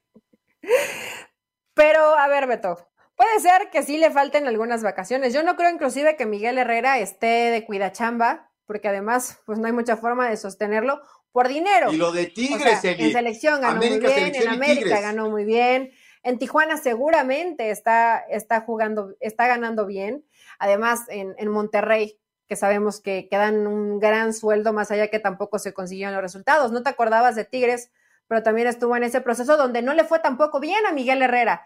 [1.74, 5.32] Pero, a ver, Beto, puede ser que sí le falten algunas vacaciones.
[5.32, 9.72] Yo no creo inclusive que Miguel Herrera esté de cuidachamba, porque además, pues no hay
[9.72, 11.00] mucha forma de sostenerlo
[11.32, 11.92] por dinero.
[11.92, 15.92] Y lo de Tigres, En selección ganó muy bien, en América ganó muy bien.
[16.22, 20.24] En Tijuana seguramente está, está jugando, está ganando bien.
[20.58, 25.72] Además, en, Monterrey, que sabemos que, quedan un gran sueldo, más allá que tampoco se
[25.72, 26.72] consiguieron los resultados.
[26.72, 27.90] No te acordabas de Tigres,
[28.26, 31.64] pero también estuvo en ese proceso donde no le fue tampoco bien a Miguel Herrera.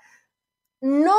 [0.81, 1.17] No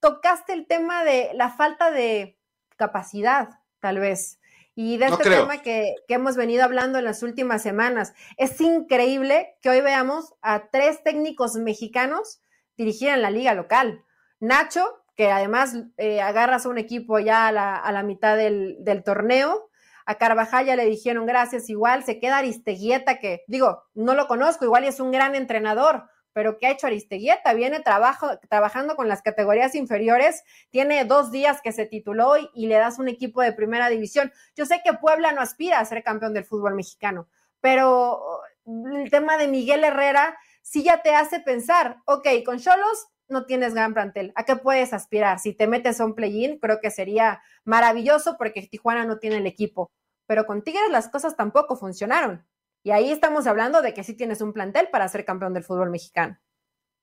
[0.00, 2.38] tocaste el tema de la falta de
[2.76, 4.38] capacidad, tal vez.
[4.80, 8.14] Y de este tema que, que, hemos venido hablando en las últimas semanas.
[8.36, 12.40] Es increíble que hoy veamos a tres técnicos mexicanos
[12.76, 14.04] dirigir en la liga local.
[14.38, 17.52] Nacho, que además eh, agarras a un equipo ya a
[17.90, 19.68] la, mitad del, torneo.
[20.06, 22.04] A Carvajal ya le dijeron gracias igual.
[22.04, 26.66] Se queda Aristeguieta, que digo, no lo conozco, igual es un gran entrenador, pero ¿qué
[26.66, 27.52] ha hecho Aristeguieta?
[27.54, 32.66] Viene trabajo, trabajando con las categorías inferiores, tiene dos días que se tituló y, y
[32.66, 34.32] le das un equipo de primera división.
[34.56, 37.28] Yo sé que Puebla no aspira a ser campeón del fútbol mexicano,
[37.60, 43.46] pero el tema de Miguel Herrera sí ya te hace pensar, ok, con Cholos no
[43.46, 44.32] tienes gran plantel.
[44.36, 45.38] ¿A qué puedes aspirar?
[45.38, 49.46] Si te metes a un play-in, creo que sería maravilloso porque Tijuana no tiene el
[49.46, 49.90] equipo.
[50.26, 52.46] Pero con Tigres las cosas tampoco funcionaron.
[52.82, 55.90] Y ahí estamos hablando de que sí tienes un plantel para ser campeón del fútbol
[55.90, 56.38] mexicano.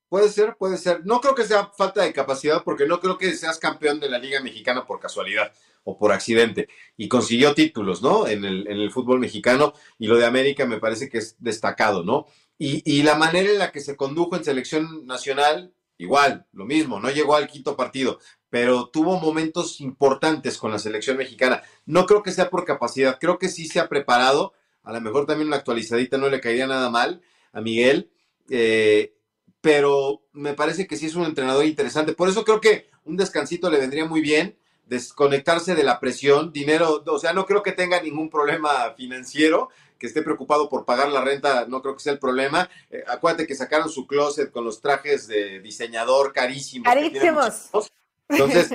[0.09, 1.05] Puede ser, puede ser.
[1.05, 4.19] No creo que sea falta de capacidad porque no creo que seas campeón de la
[4.19, 5.51] Liga Mexicana por casualidad
[5.83, 6.69] o por accidente.
[6.95, 8.27] Y consiguió títulos, ¿no?
[8.27, 12.27] En el, fútbol mexicano y lo de América me parece que es destacado, ¿no?
[12.57, 17.09] Y la manera en la que se condujo en selección nacional igual, lo mismo, no
[17.09, 18.19] llegó al quinto partido,
[18.49, 21.63] pero tuvo momentos importantes con la selección mexicana.
[21.85, 24.53] No creo que sea por capacidad, creo que sí se ha preparado.
[24.85, 27.21] A lo mejor también una actualizadita no le caería nada mal
[27.51, 28.11] a Miguel,
[28.49, 29.15] eh,
[29.61, 32.13] pero me parece que sí es un entrenador interesante.
[32.13, 37.03] Por eso creo que un descansito le vendría muy bien, desconectarse de la presión, dinero,
[37.05, 41.21] o sea, no creo que tenga ningún problema financiero, que esté preocupado por pagar la
[41.21, 42.69] renta, no creo que sea el problema.
[42.91, 46.85] Eh, acuérdate que sacaron su closet con los trajes de diseñador carísimos.
[46.85, 47.69] Carísimos.
[48.27, 48.69] Entonces,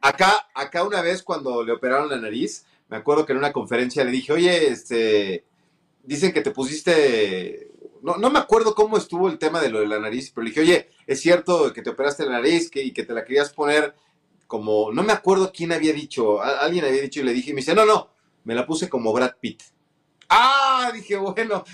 [0.00, 4.04] acá, acá una vez cuando le operaron la nariz, me acuerdo que en una conferencia
[4.04, 5.44] le dije, oye, este,
[6.02, 7.70] dicen que te pusiste,
[8.02, 10.50] no, no me acuerdo cómo estuvo el tema de lo de la nariz, pero le
[10.50, 13.94] dije, oye, es cierto que te operaste la nariz y que te la querías poner
[14.46, 17.60] como, no me acuerdo quién había dicho, alguien había dicho y le dije, y me
[17.60, 18.10] dice, no, no,
[18.44, 19.62] me la puse como Brad Pitt.
[20.28, 21.64] Ah, dije, bueno,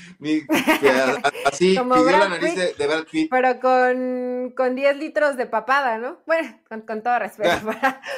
[1.45, 3.31] así pidió la nariz de, Brad Pitt.
[3.31, 6.23] Pero con, con 10 litros de papada, ¿no?
[6.27, 7.67] Bueno, con, todo respeto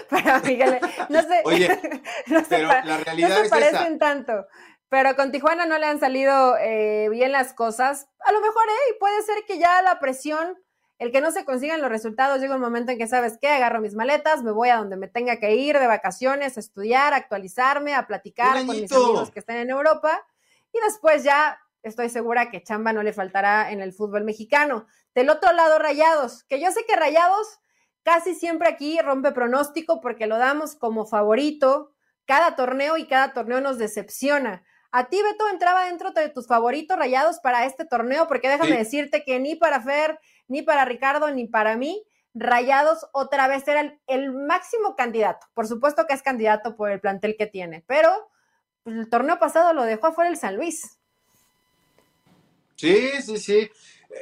[0.09, 0.79] para, Miguel.
[1.09, 1.81] No sé, Oye,
[2.49, 4.47] pero la realidad no se parecen tanto.
[4.89, 8.09] Pero con Tijuana no le han salido eh, bien las cosas.
[8.27, 10.59] A lo mejor, eh, puede ser que ya la presión
[10.99, 13.81] el que no se consigan los resultados llega un momento en que sabes qué, agarro
[13.81, 17.17] mis maletas, me voy a donde me tenga que ir de vacaciones, a estudiar, a
[17.17, 20.25] actualizarme, a platicar con mis amigos que están en Europa
[20.73, 24.87] y después ya estoy segura que chamba no le faltará en el fútbol mexicano.
[25.15, 27.59] Del otro lado, Rayados, que yo sé que Rayados
[28.05, 31.93] casi siempre aquí rompe pronóstico porque lo damos como favorito
[32.25, 34.65] cada torneo y cada torneo nos decepciona.
[34.91, 39.25] A ti, Beto, entraba dentro de tus favoritos rayados para este torneo, porque déjame decirte
[39.25, 44.33] que ni para Fer, ni para Ricardo, ni para mí, Rayados otra vez era el,
[44.33, 45.47] máximo candidato.
[45.55, 48.11] Por supuesto que es candidato por el plantel que tiene, pero
[48.83, 50.99] pues, el torneo pasado lo dejó afuera el San Luis.
[52.77, 53.71] Sí, sí, sí.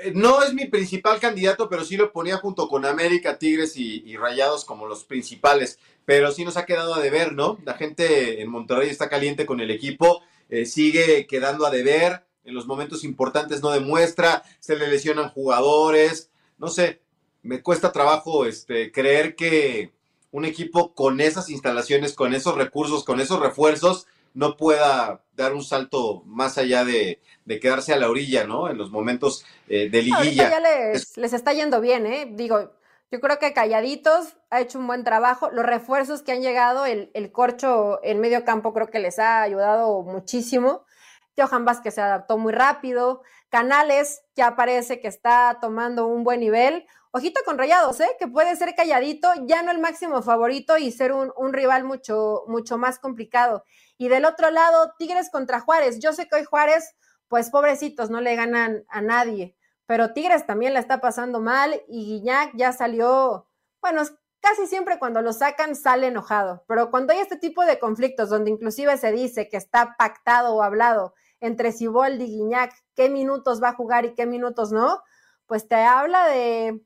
[0.03, 4.17] Eh, no es mi principal candidato, pero sí lo ponía junto con América, Tigres y,
[4.17, 5.79] Rayados como los principales.
[6.05, 7.59] Pero sí nos ha quedado a deber, ¿no?
[7.65, 12.57] La gente en Monterrey está caliente con el equipo eh, sigue quedando a deber, en
[12.57, 17.01] los momentos importantes no demuestra, se le lesionan jugadores, no sé,
[17.43, 19.93] me cuesta trabajo este, creer que
[20.33, 25.63] un equipo con esas instalaciones, con esos recursos, con esos refuerzos, no pueda dar un
[25.63, 27.21] salto más allá de,
[27.61, 28.69] quedarse a la orilla, ¿no?
[28.69, 30.51] En los momentos eh, de liguilla.
[30.51, 32.29] ya les, les, está yendo bien, ¿eh?
[32.33, 32.73] Digo,
[33.11, 35.51] yo creo que Calladitos ha hecho un buen trabajo.
[35.51, 39.43] Los refuerzos que han llegado, el, el corcho en medio campo creo que les ha
[39.43, 40.85] ayudado muchísimo.
[41.41, 43.23] Johan Vázquez se adaptó muy rápido.
[43.49, 46.87] Canales ya parece que está tomando un buen nivel.
[47.13, 48.11] Ojito con Rayados, ¿eh?
[48.19, 52.79] que puede ser calladito, ya no el máximo favorito y ser un, rival mucho, mucho
[52.79, 53.65] más complicado.
[53.99, 55.99] Y del otro lado, Tigres contra Juárez.
[55.99, 56.95] Yo sé que hoy Juárez,
[57.27, 59.57] pues pobrecitos, no le ganan a nadie
[59.91, 63.49] pero Tigres también la está pasando mal y Guiñac ya salió,
[63.83, 64.03] bueno,
[64.41, 68.53] casi siempre cuando lo sacan sale enojado, pero cuando hay este tipo de conflictos donde
[68.53, 73.71] inclusive se dice que está pactado o hablado entre Siboldi y Guiñac qué minutos va
[73.71, 75.03] a jugar y qué minutos no,
[75.47, 76.81] pues te habla de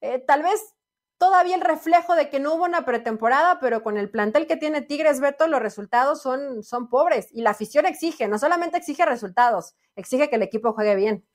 [0.00, 0.76] eh, tal vez
[1.18, 4.82] todavía el reflejo de que no hubo una pretemporada, pero con el plantel que tiene
[4.82, 9.74] Tigres, Beto, los resultados son, son pobres y la afición exige, no solamente exige resultados,
[9.94, 11.26] exige que el equipo juegue bien.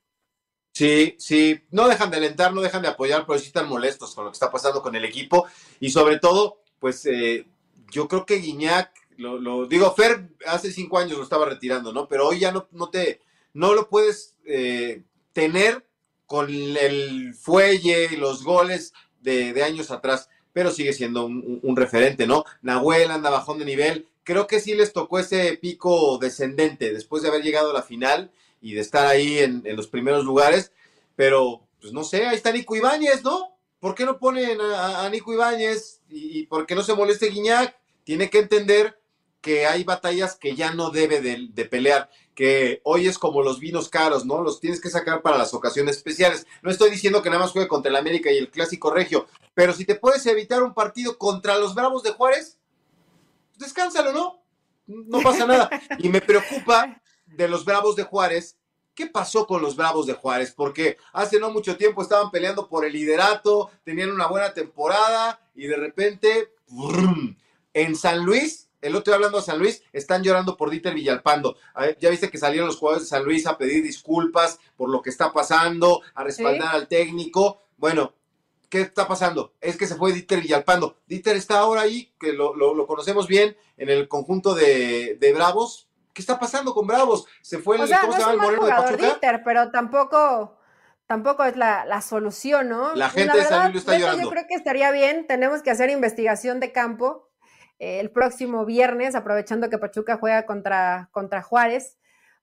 [0.72, 4.24] Sí, sí, no dejan de alentar, no dejan de apoyar, pero sí están molestos con
[4.24, 5.46] lo que está pasando con el equipo
[5.80, 7.46] y sobre todo, pues eh,
[7.90, 8.90] yo creo que Guiñac,
[9.22, 12.08] lo, digo, Fer hace cinco años lo estaba retirando, ¿no?
[12.08, 13.20] Pero hoy ya no, no te,
[13.54, 15.02] no lo puedes eh,
[15.32, 15.84] tener
[16.26, 22.44] con el fuelle y los goles de, años atrás, pero sigue siendo un, referente, ¿no?
[22.62, 27.28] Nahuel anda bajón de nivel, creo que sí les tocó ese pico descendente después de
[27.28, 30.72] haber llegado a la final y de estar ahí en, los primeros lugares,
[31.16, 33.56] pero pues no sé, ahí está Nico Ibáñez, ¿no?
[33.78, 37.76] ¿Por qué no ponen a, Nico Ibáñez y, por qué no se moleste Guiñac?
[38.04, 38.98] Tiene que entender
[39.42, 43.90] que hay batallas que ya no debe de, pelear, que hoy es como los vinos
[43.90, 44.40] caros, ¿no?
[44.40, 46.46] Los tienes que sacar para las ocasiones especiales.
[46.62, 49.74] No estoy diciendo que nada más juegue contra el América y el Clásico Regio, pero
[49.74, 52.58] si te puedes evitar un partido contra los Bravos de Juárez,
[53.58, 54.42] descánsalo, ¿no?
[54.86, 55.68] No pasa nada.
[55.98, 58.56] Y me preocupa de los Bravos de Juárez
[58.94, 60.52] ¿Qué pasó con los Bravos de Juárez?
[60.54, 65.66] Porque hace no mucho tiempo estaban peleando por el liderato, tenían una buena temporada y
[65.66, 66.52] de repente,
[67.72, 71.56] en San Luis, el otro día hablando de San Luis, están llorando por Dieter Villalpando.
[72.00, 75.10] Ya viste que salieron los jugadores de San Luis a pedir disculpas por lo que
[75.10, 77.62] está pasando, a respaldar al técnico.
[77.78, 78.12] Bueno,
[78.68, 79.54] ¿qué está pasando?
[79.60, 80.98] Es que se fue Dieter Villalpando.
[81.06, 86.20] Dieter está ahora ahí, que lo, conocemos bien, en el conjunto de, de Bravos, ¿Qué
[86.20, 87.26] está pasando con Bravos?
[87.40, 89.42] Se fue el, ¿cómo se llama el Moreno de Pachuca?
[89.44, 90.58] pero tampoco,
[91.06, 92.94] tampoco es la, solución, ¿no?
[92.94, 94.24] La gente de San Luis está llorando.
[94.24, 97.31] Yo creo que estaría bien, tenemos que hacer investigación de campo
[97.82, 101.98] el próximo viernes, aprovechando que Pachuca juega contra, contra Juárez,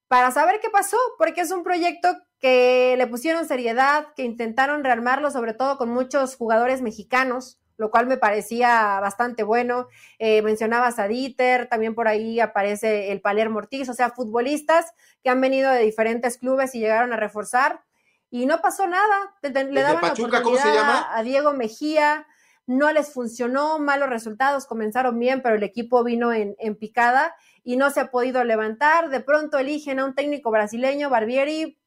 [0.08, 2.10] para saber qué pasó, porque es un proyecto
[2.40, 8.08] que le pusieron seriedad, que intentaron rearmarlo, sobre todo con muchos jugadores mexicanos lo cual
[8.08, 9.88] me parecía bastante bueno.
[10.20, 15.30] Eh, mencionabas a Dieter, también por ahí aparece el Palermo Ortiz, o sea, futbolistas que
[15.30, 17.82] han venido de diferentes clubes y llegaron a reforzar
[18.30, 19.34] y no pasó nada.
[19.42, 21.08] Le daban Pachuca, ¿cómo se llama?
[21.16, 22.28] a Diego Mejía,
[22.70, 27.90] no les funcionó, malos resultados, comenzaron bien, pero el equipo vino en, picada y no
[27.90, 29.10] se ha podido levantar.
[29.10, 31.80] De pronto eligen a un técnico brasileño, Barbieri.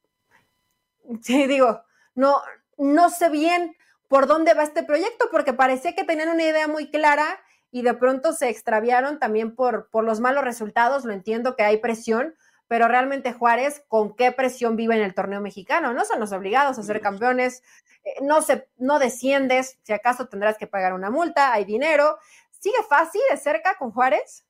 [1.21, 1.83] Sí, digo,
[2.15, 2.35] no,
[2.77, 3.77] no sé bien
[4.09, 7.39] por dónde va este proyecto, porque parecía que tenían una idea muy clara
[7.71, 11.05] y de pronto se extraviaron también por, por los malos resultados.
[11.05, 12.35] Lo entiendo que hay presión,
[12.73, 15.93] pero realmente Juárez, ¿con qué presión vive en el torneo mexicano?
[15.93, 17.61] No son los obligados a ser campeones,
[18.03, 22.17] eh, no, se, no desciendes, si acaso tendrás que pagar una multa, hay dinero.
[22.49, 24.43] ¿Sigue fácil de cerca con Juárez?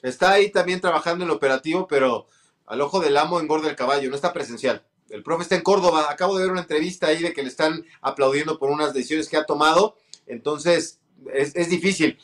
[0.00, 2.28] Está ahí también trabajando en el operativo, pero
[2.66, 4.86] al ojo del amo engorda el caballo, no está presencial.
[5.10, 6.06] El profe está en Córdoba.
[6.10, 9.38] Acabo de ver una entrevista ahí de que le están aplaudiendo por unas decisiones que
[9.38, 9.96] ha tomado.
[10.28, 11.00] Entonces,
[11.34, 12.16] es, difícil.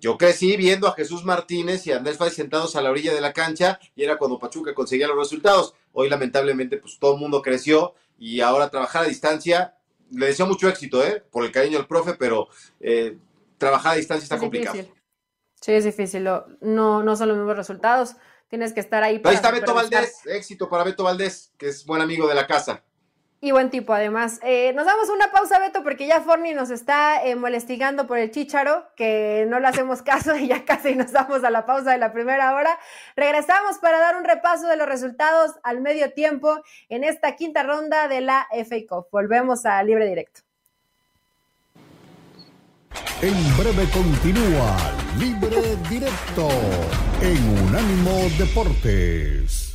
[0.00, 3.20] Yo crecí viendo a Jesús Martínez y a Andrés Fáez sentados a la orilla de
[3.20, 5.74] la cancha y era cuando Pachuca conseguía los resultados.
[5.92, 9.74] Hoy, lamentablemente, pues todo el mundo creció y ahora trabajar a distancia.
[10.10, 11.22] Le deseo mucho éxito, ¿eh?
[11.30, 12.48] Por el cariño del profe, pero
[12.80, 13.18] eh,
[13.58, 14.78] trabajar a distancia está complicado.
[15.60, 16.24] Sí, es difícil.
[16.24, 18.14] No, no son los mismos resultados
[18.48, 19.18] tienes que estar ahí.
[19.18, 22.46] Para ahí está Beto Valdés, éxito para Beto Valdés, que es buen amigo de la
[22.46, 22.82] casa.
[23.40, 24.40] Y buen tipo, además.
[24.42, 28.32] Eh, nos damos una pausa, Beto, porque ya Forni nos está eh, molestigando por el
[28.32, 31.98] chícharo, que no le hacemos caso y ya casi nos damos a la pausa de
[31.98, 32.76] la primera hora.
[33.14, 38.08] Regresamos para dar un repaso de los resultados al medio tiempo en esta quinta ronda
[38.08, 39.06] de la FA Cup.
[39.12, 40.40] Volvemos a Libre Directo.
[43.22, 44.76] En breve continúa
[45.18, 46.48] Libre Directo
[47.20, 49.67] en Unánimo Deportes.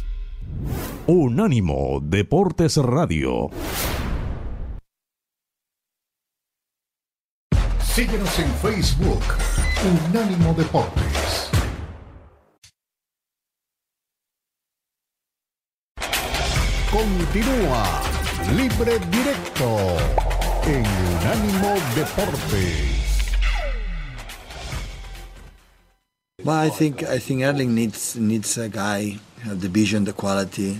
[1.07, 3.49] Unánimo Deportes Radio.
[7.79, 9.21] Síguenos en Facebook,
[10.09, 11.51] Unánimo Deportes.
[16.91, 18.01] Continúa
[18.55, 19.97] Libre Directo
[20.65, 20.85] en
[21.17, 23.02] Unánimo Deportes.
[26.43, 30.77] Well, I think I think Erling needs needs a guy have the vision, the quality,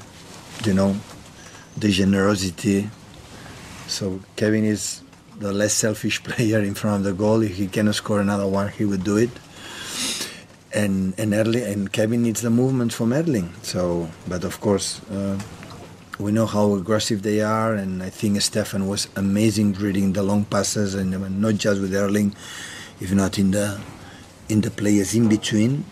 [0.66, 0.98] you know,
[1.78, 2.90] the generosity.
[3.88, 5.02] So Kevin is
[5.40, 7.42] the less selfish player in front of the goal.
[7.42, 9.30] If he cannot score another one, he would do it.
[10.74, 13.54] And and Erling and Kevin needs the movement from Erling.
[13.62, 15.00] So, but of course.
[15.10, 15.40] Uh,
[16.20, 20.46] we know how aggressive they are, and I think Stefan was amazing reading the long
[20.46, 22.36] passes, and not just with Erling,
[23.02, 23.82] if not in the
[24.50, 25.86] in the players in between.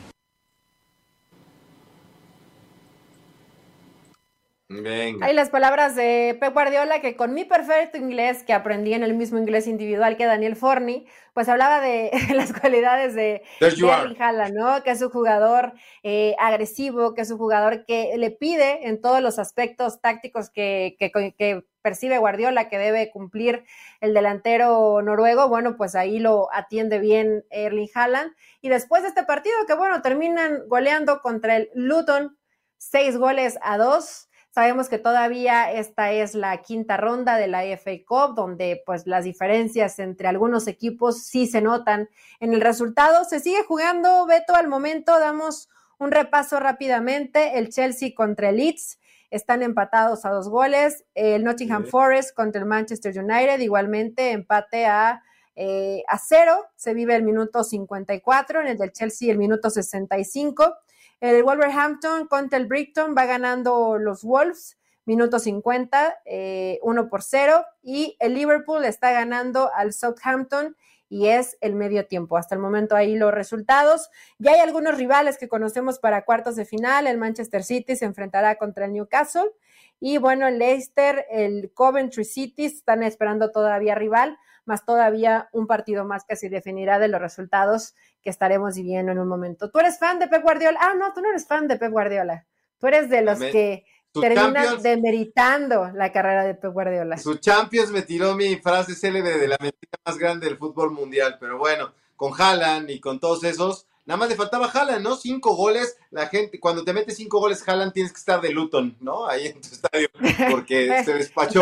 [4.69, 5.25] Venga.
[5.25, 9.13] Hay las palabras de Pep Guardiola que con mi perfecto inglés que aprendí en el
[9.13, 14.83] mismo inglés individual que Daniel Forni, pues hablaba de las cualidades de Erling Haaland, ¿no?
[14.83, 15.73] Que es un jugador
[16.03, 20.95] eh, agresivo, que es un jugador que le pide en todos los aspectos tácticos que,
[20.99, 23.65] que, que percibe Guardiola que debe cumplir
[23.99, 28.33] el delantero noruego, bueno, pues ahí lo atiende bien Erling Haaland.
[28.61, 32.37] Y después de este partido, que bueno, terminan goleando contra el Luton,
[32.77, 34.27] seis goles a dos.
[34.53, 39.23] Sabemos que todavía esta es la quinta ronda de la FA Cup, donde pues las
[39.23, 42.09] diferencias entre algunos equipos sí se notan
[42.41, 43.23] en el resultado.
[43.23, 47.59] Se sigue jugando, Beto, al momento damos un repaso rápidamente.
[47.59, 48.99] El Chelsea contra el Leeds
[49.29, 51.05] están empatados a dos goles.
[51.15, 55.23] El Nottingham Forest contra el Manchester United, igualmente empate a,
[55.55, 56.65] eh, a cero.
[56.75, 60.75] Se vive el minuto 54, en el del Chelsea el minuto 65.
[61.21, 67.63] El Wolverhampton contra el Brighton va ganando los Wolves, minuto 50, eh, 1 por 0.
[67.83, 70.75] Y el Liverpool está ganando al Southampton
[71.09, 72.37] y es el medio tiempo.
[72.37, 74.09] Hasta el momento ahí los resultados.
[74.39, 77.05] Ya hay algunos rivales que conocemos para cuartos de final.
[77.05, 79.51] El Manchester City se enfrentará contra el Newcastle.
[79.99, 84.39] Y bueno, el Leicester, el Coventry City están esperando todavía rival,
[84.71, 87.93] más todavía un partido más que se definirá de los resultados
[88.23, 89.69] que estaremos viviendo en un momento.
[89.69, 90.79] ¿Tú eres fan de Pep Guardiola?
[90.81, 92.45] Ah, no, tú no eres fan de Pep Guardiola.
[92.79, 97.17] Tú eres de los que terminan demeritando la carrera de Pep Guardiola.
[97.17, 101.35] Su Champions me tiró mi frase célebre de la mentira más grande del fútbol mundial,
[101.37, 105.17] pero bueno, con Haaland y con todos esos, nada más le faltaba Haaland, ¿no?
[105.17, 108.95] Cinco goles, la gente, cuando te metes cinco goles Haaland tienes que estar de Luton,
[109.01, 109.27] ¿no?
[109.27, 110.07] Ahí en tu estadio,
[110.49, 111.61] porque se despachó.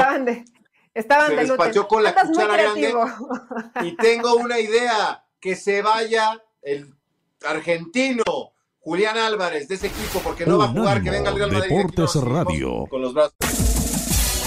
[1.00, 2.94] Estaban de, se despachó con la cuchara grande.
[3.84, 6.94] Y tengo una idea, que se vaya el
[7.46, 8.24] argentino
[8.80, 11.70] Julián Álvarez de ese equipo porque no va a jugar, que venga el Real Madrid.
[11.70, 12.86] Deportes Radio.
[12.90, 13.34] Con los brazos.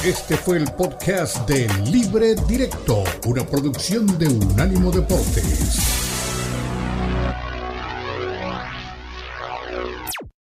[0.05, 6.02] Este fue el podcast de Libre Directo, una producción de Unánimo Deportes.